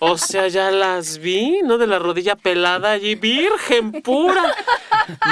[0.00, 1.78] o sea, ya las vi, ¿no?
[1.78, 4.54] De la rodilla pelada allí, virgen pura.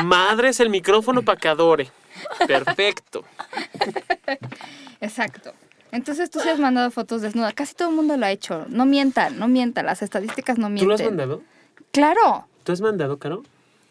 [0.05, 1.91] Madre es el micrófono para que adore.
[2.47, 3.25] Perfecto.
[5.01, 5.53] Exacto.
[5.91, 7.53] Entonces tú sí has mandado fotos desnudas.
[7.55, 8.65] Casi todo el mundo lo ha hecho.
[8.69, 9.87] No mientan, no mientan.
[9.87, 10.85] Las estadísticas no mienten.
[10.85, 11.43] ¿Tú lo has mandado?
[11.91, 12.47] Claro.
[12.65, 13.43] ¿Tú has mandado, Caro?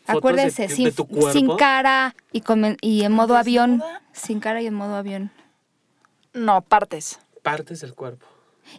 [0.08, 0.92] Acuérdense, sin,
[1.32, 2.42] sin, cara y,
[2.82, 3.84] y en modo avión.
[4.14, 5.32] Sin cara y en modo avión.
[6.34, 7.20] No, partes.
[7.44, 8.26] Partes del cuerpo.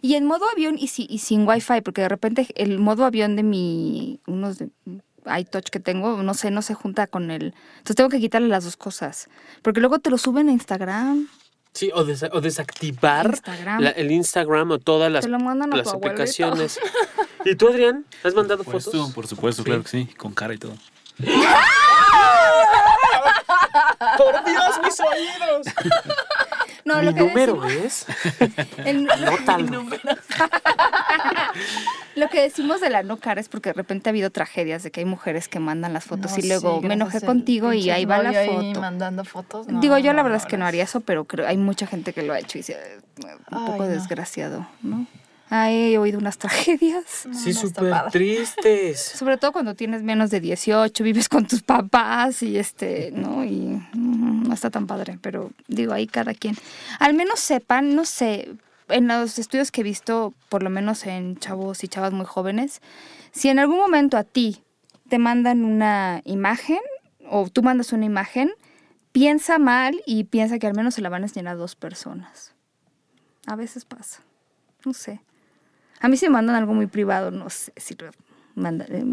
[0.01, 3.43] Y en modo avión y, y sin wifi, porque de repente el modo avión de
[3.43, 4.69] mi, unos de
[5.37, 7.53] iTouch que tengo, no sé, no se junta con el...
[7.77, 9.29] Entonces tengo que quitarle las dos cosas.
[9.61, 11.27] Porque luego te lo suben a Instagram.
[11.73, 13.39] Sí, o, o desactivar
[13.95, 16.79] el Instagram o todas las, las aplicaciones.
[17.45, 18.05] ¿Y tú, Adrián?
[18.23, 19.11] ¿Has mandado fotos?
[19.11, 20.73] por supuesto, claro que sí, con cara y todo.
[24.17, 25.67] ¡Por Dios, mis oídos!
[26.93, 28.05] No, Mi lo que número es.
[28.85, 29.05] El...
[29.71, 30.01] número.
[32.15, 34.91] lo que decimos de la no cara es porque de repente ha habido tragedias de
[34.91, 38.21] que hay mujeres que mandan las fotos y luego me enojé contigo y ahí va
[38.21, 38.79] la foto.
[38.79, 39.65] mandando fotos.
[39.67, 42.21] Digo, yo la verdad es que no haría eso, pero creo hay mucha gente que
[42.21, 42.77] lo ha hecho y se,
[43.51, 45.07] un poco desgraciado, ¿no?
[45.53, 47.27] He oído unas tragedias.
[47.31, 48.99] sí, súper tristes.
[49.17, 53.43] Sobre todo cuando tienes menos de 18, vives con tus papás y este, ¿no?
[53.43, 56.55] Y mm, no está tan padre, pero digo, ahí cada quien.
[56.99, 58.49] Al menos sepan, no sé,
[58.89, 62.81] en los estudios que he visto, por lo menos en chavos y chavas muy jóvenes,
[63.31, 64.63] si en algún momento a ti
[65.09, 66.79] te mandan una imagen
[67.29, 68.51] o tú mandas una imagen,
[69.11, 72.53] piensa mal y piensa que al menos se la van a enseñar a dos personas.
[73.45, 74.21] A veces pasa.
[74.85, 75.21] No sé.
[76.03, 79.05] A mí si me mandan algo muy privado, no sé si lo eh,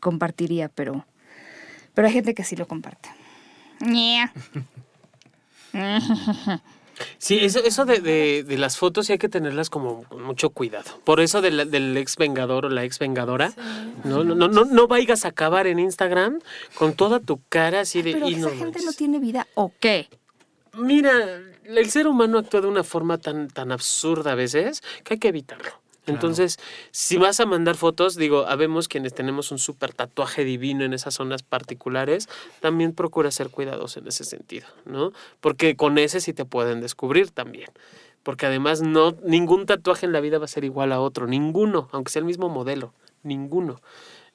[0.00, 1.04] compartiría, pero,
[1.92, 3.10] pero hay gente que sí lo comparte.
[7.18, 8.00] Sí, eso, eso de,
[8.44, 10.98] de, las fotos sí hay que tenerlas como con mucho cuidado.
[11.04, 13.52] Por eso del ex vengador o la ex vengadora,
[14.04, 16.38] no, no, no, no vayas a acabar en Instagram
[16.76, 18.12] con toda tu cara así de...
[18.12, 20.08] Pero esa gente no tiene vida o qué.
[20.74, 21.12] Mira,
[21.64, 25.28] el ser humano actúa de una forma tan, tan absurda a veces que hay que
[25.28, 25.83] evitarlo.
[26.06, 26.58] Entonces,
[26.90, 31.14] si vas a mandar fotos, digo, habemos quienes tenemos un súper tatuaje divino en esas
[31.14, 32.28] zonas particulares,
[32.60, 35.12] también procura ser cuidadoso en ese sentido, ¿no?
[35.40, 37.70] Porque con ese sí te pueden descubrir también.
[38.22, 41.88] Porque además no, ningún tatuaje en la vida va a ser igual a otro, ninguno,
[41.92, 42.92] aunque sea el mismo modelo,
[43.22, 43.80] ninguno.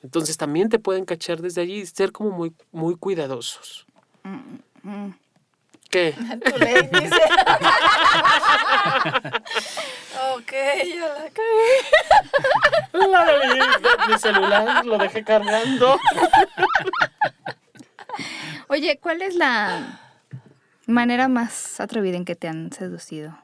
[0.02, 3.86] Entonces también te pueden cachar desde allí y ser como muy, muy cuidadosos.
[4.24, 5.16] Mm, mm.
[5.90, 6.14] ¿Qué?
[6.46, 7.22] Tu ley dice.
[10.34, 10.52] ok,
[10.96, 11.74] ya la cagué.
[12.94, 16.00] La mi celular lo dejé cargando.
[18.68, 20.00] Oye, ¿cuál es la
[20.86, 23.36] manera más atrevida en que te han seducido?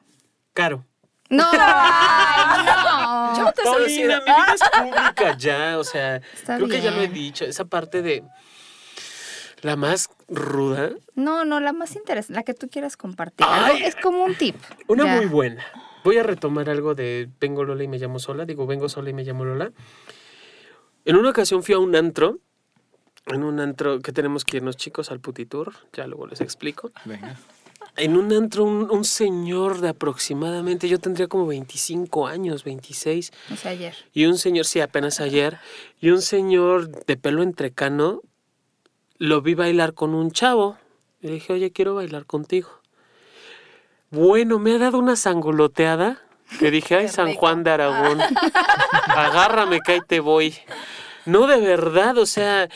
[0.54, 0.86] Caro.
[1.30, 3.38] No, no.
[3.38, 7.08] Yo te Paulina, mi vida es pública ya, o sea, creo que ya lo he
[7.08, 8.24] dicho, esa parte de
[9.66, 10.92] ¿La más ruda?
[11.16, 13.48] No, no, la más interesante, la que tú quieras compartir.
[13.82, 14.56] es como un tip.
[14.88, 15.66] Una muy buena.
[16.04, 18.46] Voy a retomar algo de Vengo Lola y me llamo sola.
[18.46, 19.72] Digo, vengo sola y me llamo Lola.
[21.04, 22.38] En una ocasión fui a un antro.
[23.26, 25.74] En un antro que tenemos que irnos chicos al putitur.
[25.94, 26.92] Ya luego les explico.
[27.04, 27.36] Venga.
[27.98, 33.32] En un antro, un, señor de aproximadamente, yo tendría como 25 años, 26.
[33.52, 33.96] O sea, ayer.
[34.14, 35.58] Y un señor, sí, apenas ayer.
[36.00, 38.22] Y un señor de pelo entrecano,
[39.18, 40.78] lo vi bailar con un chavo.
[41.22, 42.70] Y dije, oye, quiero bailar contigo.
[44.12, 46.22] Bueno, me ha dado una sangoloteada
[46.60, 48.20] que dije, ay, San Juan de Aragón,
[49.08, 50.56] agárrame que ahí te voy.
[51.26, 52.70] No, de verdad, o sea,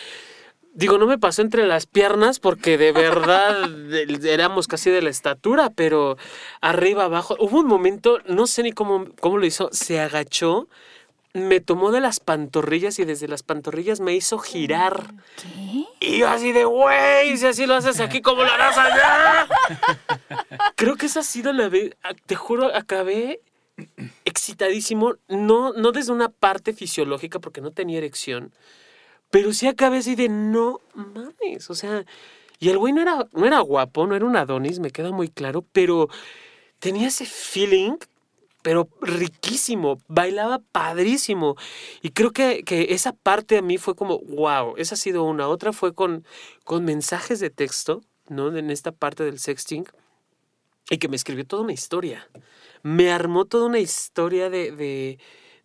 [0.74, 3.70] digo, no me pasó entre las piernas porque de verdad
[4.26, 6.18] éramos casi de la estatura, pero
[6.62, 10.68] arriba, abajo, hubo un momento, no sé ni cómo, cómo lo hizo, se agachó
[11.34, 15.14] me tomó de las pantorrillas y desde las pantorrillas me hizo girar.
[15.36, 15.86] ¿Qué?
[16.00, 19.48] Y yo así de, güey, si así lo haces aquí, ¿cómo lo harás allá?
[20.76, 23.42] Creo que esa ha sido la vez, ah, te juro, acabé
[24.26, 28.54] excitadísimo, no, no desde una parte fisiológica porque no tenía erección,
[29.30, 32.06] pero sí acabé así de, no mames, o sea,
[32.60, 35.30] y el güey no era, no era guapo, no era un Adonis, me queda muy
[35.30, 36.10] claro, pero
[36.80, 37.98] tenía ese feeling
[38.70, 41.56] pero riquísimo, bailaba padrísimo.
[42.04, 45.48] Y creo que, esa parte a mí fue como, wow, esa ha sido una.
[45.48, 46.24] Otra fue con,
[46.66, 48.56] con mensajes de texto, ¿no?
[48.56, 49.86] En esta parte del sexting,
[50.92, 52.30] y que me escribió toda una historia.
[52.84, 55.18] Me armó toda una historia de, de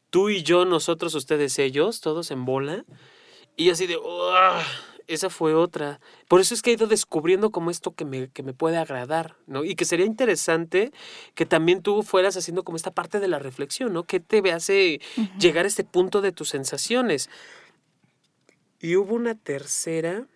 [0.09, 2.87] tú y yo, nosotros, ustedes, ellos, todos en bola.
[3.55, 3.99] Y así de,
[5.07, 6.01] esa fue otra.
[6.29, 9.37] Por eso es que he ido descubriendo como esto que me, que me puede agradar,
[9.47, 9.65] ¿no?
[9.65, 10.93] Y que sería interesante
[11.35, 14.05] que también tú fueras haciendo como esta parte de la reflexión, ¿no?
[14.05, 15.01] ¿Qué te hace
[15.39, 17.31] llegar a este punto de tus sensaciones?
[18.81, 20.27] Y hubo una tercera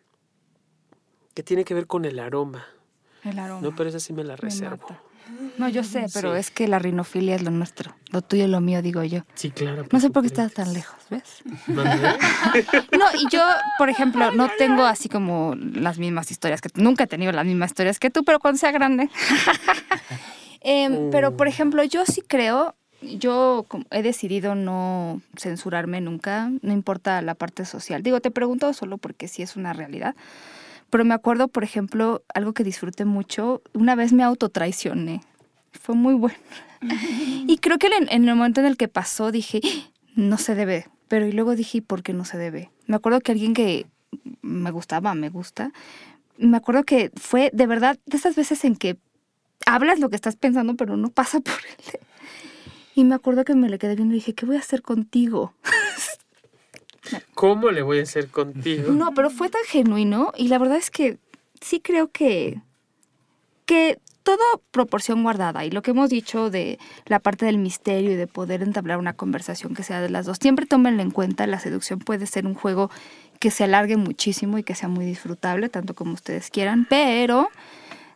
[1.34, 2.66] que tiene que ver con el aroma.
[3.24, 3.60] El aroma.
[3.60, 4.86] No, pero esa sí me la reservo.
[5.58, 7.94] No, yo sé, pero es que la rinofilia es lo nuestro.
[8.10, 9.22] Lo tuyo y lo mío, digo yo.
[9.34, 9.86] Sí, claro.
[9.90, 11.42] No sé por qué estás tan lejos, ¿ves?
[11.66, 13.42] no, y yo,
[13.76, 17.70] por ejemplo, no tengo así como las mismas historias que Nunca he tenido las mismas
[17.70, 19.10] historias que tú, pero cuando sea grande.
[20.60, 27.22] Em, pero, por ejemplo, yo sí creo, yo he decidido no censurarme nunca, no importa
[27.22, 28.02] la parte social.
[28.02, 30.16] Digo, te pregunto solo porque sí es una realidad.
[30.90, 35.20] Pero me acuerdo, por ejemplo, algo que disfruté mucho, una vez me autotraicioné.
[35.72, 36.36] Fue muy bueno.
[37.46, 39.60] Y creo que en, el momento en el que pasó dije,
[40.14, 40.86] no se debe.
[41.08, 42.70] Pero y luego dije, ¿por qué no se debe?
[42.86, 43.86] Me acuerdo que alguien que
[44.42, 45.72] me gustaba, me gusta,
[46.38, 48.96] me acuerdo que fue de verdad de esas veces en que
[49.66, 52.00] hablas lo que estás pensando, pero no pasa por él.
[52.94, 55.54] Y me acuerdo que me le quedé viendo y dije, ¿qué voy a hacer contigo?
[57.34, 58.92] ¿Cómo le voy a hacer contigo?
[58.92, 61.18] No, pero fue tan genuino y la verdad es que
[61.60, 62.60] sí creo que,
[63.66, 68.16] que todo proporción guardada y lo que hemos dicho de la parte del misterio y
[68.16, 71.58] de poder entablar una conversación que sea de las dos, siempre tómenlo en cuenta, la
[71.58, 72.90] seducción puede ser un juego
[73.40, 77.48] que se alargue muchísimo y que sea muy disfrutable, tanto como ustedes quieran, pero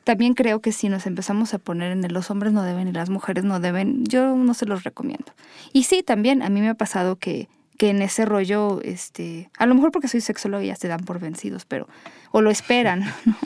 [0.04, 2.92] también creo que si nos empezamos a poner en el los hombres no deben y
[2.92, 5.32] las mujeres no deben, yo no se los recomiendo.
[5.72, 7.48] Y sí, también a mí me ha pasado que
[7.82, 11.18] que en ese rollo, este, a lo mejor porque soy sexóloga ya se dan por
[11.18, 11.88] vencidos, pero,
[12.30, 13.02] o lo esperan,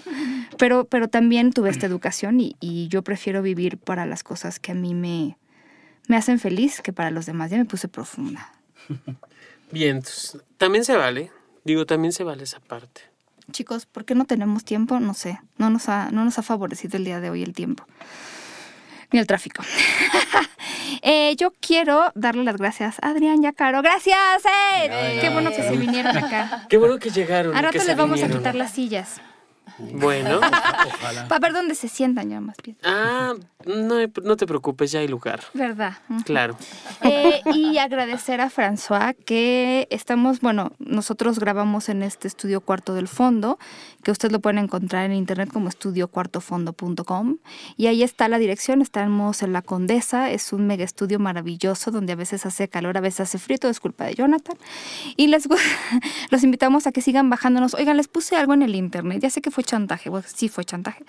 [0.58, 4.72] pero, pero también tuve esta educación y, y, yo prefiero vivir para las cosas que
[4.72, 5.38] a mí me,
[6.06, 7.50] me hacen feliz que para los demás.
[7.50, 8.52] Ya me puse profunda.
[9.72, 10.02] Bien,
[10.58, 11.32] también se vale,
[11.64, 13.00] digo, también se vale esa parte.
[13.52, 15.00] Chicos, ¿por qué no tenemos tiempo?
[15.00, 17.86] No sé, no nos ha, no nos ha favorecido el día de hoy el tiempo.
[19.16, 19.62] Ni el tráfico.
[21.02, 23.80] Eh, yo quiero darle las gracias a Adrián y a Caro.
[23.80, 24.42] ¡Gracias!
[24.44, 25.18] ¡Eh!
[25.20, 26.66] Qué bueno que se vinieron acá.
[26.68, 27.54] Qué bueno que llegaron.
[27.54, 29.20] A rato les vamos a quitar las sillas.
[29.78, 30.40] Bueno.
[30.86, 31.28] Ojalá.
[31.28, 32.76] Para ver dónde se sientan ya más bien.
[32.82, 33.34] Ah,
[33.66, 35.40] no, no te preocupes, ya hay lugar.
[35.54, 35.94] ¿Verdad?
[36.24, 36.56] Claro.
[37.02, 43.08] Eh, y agradecer a François que estamos, bueno, nosotros grabamos en este estudio cuarto del
[43.08, 43.58] fondo,
[44.02, 47.38] que usted lo pueden encontrar en internet como estudiocuartofondo.com.
[47.76, 52.12] Y ahí está la dirección, estamos en La Condesa, es un mega estudio maravilloso donde
[52.12, 54.56] a veces hace calor, a veces hace frío, todo es culpa de Jonathan.
[55.16, 55.48] Y les
[56.30, 57.74] los invitamos a que sigan bajándonos.
[57.74, 60.64] Oigan, les puse algo en el internet, ya sé que fue chantaje, bueno, sí fue
[60.64, 61.04] chantaje.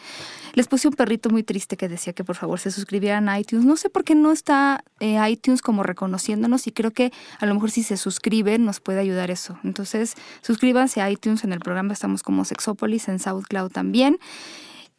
[0.54, 3.66] Les puse un perrito muy triste que decía que por favor se suscribieran a iTunes.
[3.66, 7.54] No sé por qué no está eh, iTunes como reconociéndonos y creo que a lo
[7.54, 9.58] mejor si se suscriben nos puede ayudar eso.
[9.64, 14.20] Entonces, suscríbanse a iTunes en el programa, estamos como Sexópolis, en SoundCloud también.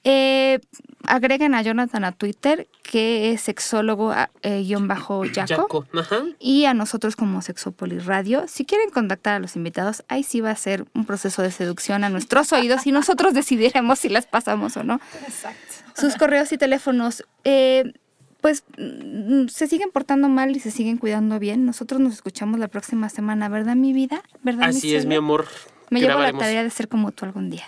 [0.04, 0.60] Eh,
[1.08, 5.22] agreguen a Jonathan a Twitter, que es sexólogo ah, eh, guion bajo.
[5.98, 6.22] Ajá.
[6.38, 8.44] Y a nosotros como Sexópolis Radio.
[8.46, 12.04] Si quieren contactar a los invitados, ahí sí va a ser un proceso de seducción
[12.04, 15.00] a nuestros oídos y nosotros decidiremos si las pasamos o no.
[15.26, 15.58] Exacto.
[15.94, 17.92] Sus correos y teléfonos, eh,
[18.40, 21.66] pues mm, se siguen portando mal y se siguen cuidando bien.
[21.66, 24.22] Nosotros nos escuchamos la próxima semana, ¿verdad, mi vida?
[24.42, 25.08] ¿Verdad, Así es, cielo?
[25.08, 25.48] mi amor.
[25.90, 27.64] Me llevo la tarea de ser como tú algún día.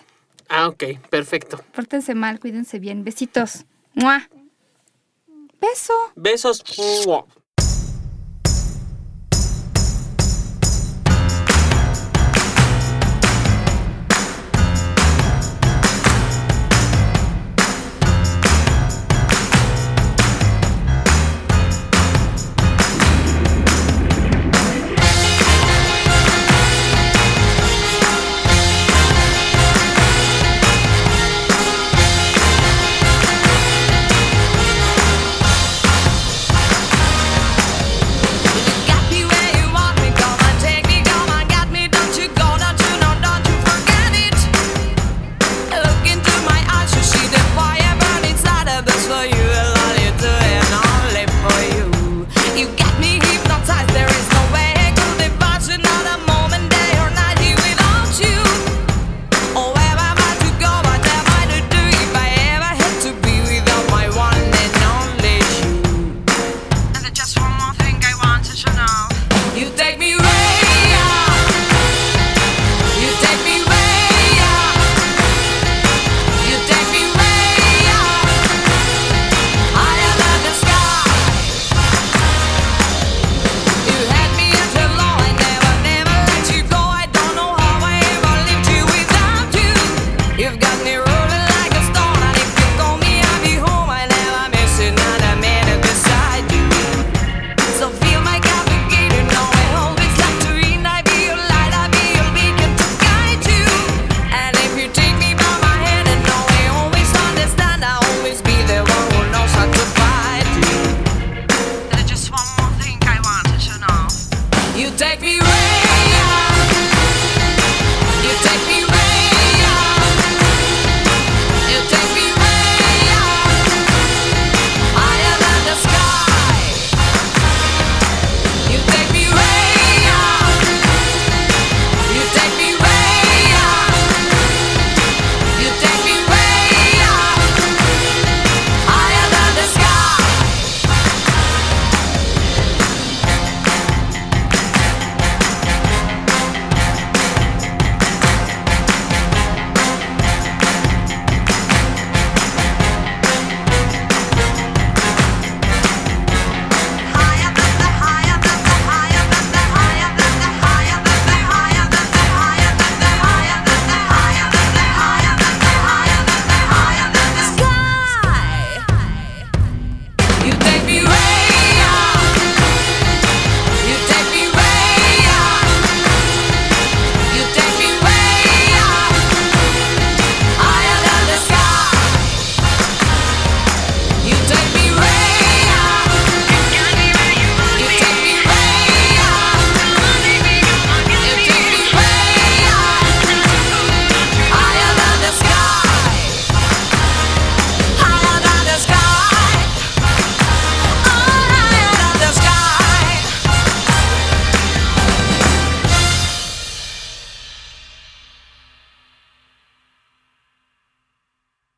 [0.53, 1.63] Ah, ok, perfecto.
[1.73, 3.05] Pórtense mal, cuídense bien.
[3.05, 3.67] Besitos.
[3.95, 4.29] ¡Mua!
[5.61, 5.95] Beso.
[6.17, 6.65] Besos.
[7.07, 7.25] Mua.